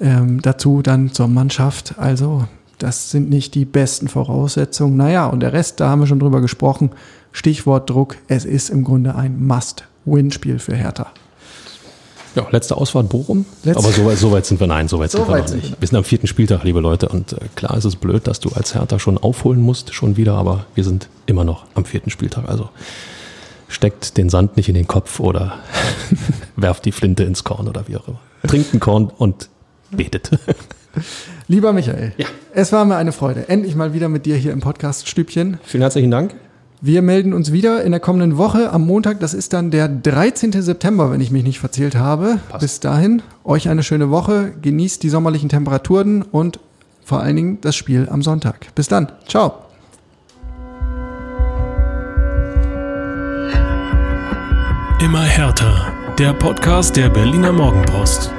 [0.00, 1.94] ähm, dazu dann zur Mannschaft.
[1.98, 2.46] Also
[2.78, 4.96] das sind nicht die besten Voraussetzungen.
[4.96, 6.90] Naja, und der Rest, da haben wir schon drüber gesprochen.
[7.32, 8.16] Stichwort Druck.
[8.28, 11.06] Es ist im Grunde ein Must-Win-Spiel für Hertha.
[12.34, 13.46] Ja, letzte Ausfahrt Bochum.
[13.64, 15.70] Letzte- Aber so weit, so sind wir, nein, so weit So sind wir noch nicht.
[15.72, 15.76] wir.
[15.80, 17.08] Wir sind am vierten Spieltag, liebe Leute.
[17.08, 20.34] Und äh, klar ist es blöd, dass du als Hertha schon aufholen musst, schon wieder.
[20.34, 22.46] Aber wir sind immer noch am vierten Spieltag.
[22.48, 22.68] Also
[23.68, 25.54] steckt den Sand nicht in den Kopf oder
[26.56, 28.20] werft die Flinte ins Korn oder wie auch immer.
[28.46, 29.48] Trinkt ein Korn und
[29.90, 30.30] betet.
[31.48, 32.12] Lieber Michael,
[32.52, 33.48] es war mir eine Freude.
[33.48, 35.58] Endlich mal wieder mit dir hier im Podcast-Stübchen.
[35.62, 36.34] Vielen herzlichen Dank.
[36.80, 39.20] Wir melden uns wieder in der kommenden Woche am Montag.
[39.20, 40.52] Das ist dann der 13.
[40.52, 42.38] September, wenn ich mich nicht verzählt habe.
[42.48, 42.60] Passt.
[42.60, 44.52] Bis dahin, euch eine schöne Woche.
[44.60, 46.60] Genießt die sommerlichen Temperaturen und
[47.04, 48.74] vor allen Dingen das Spiel am Sonntag.
[48.74, 49.10] Bis dann.
[49.26, 49.54] Ciao.
[55.00, 55.92] Immer härter.
[56.18, 58.32] Der Podcast der Berliner Morgenpost.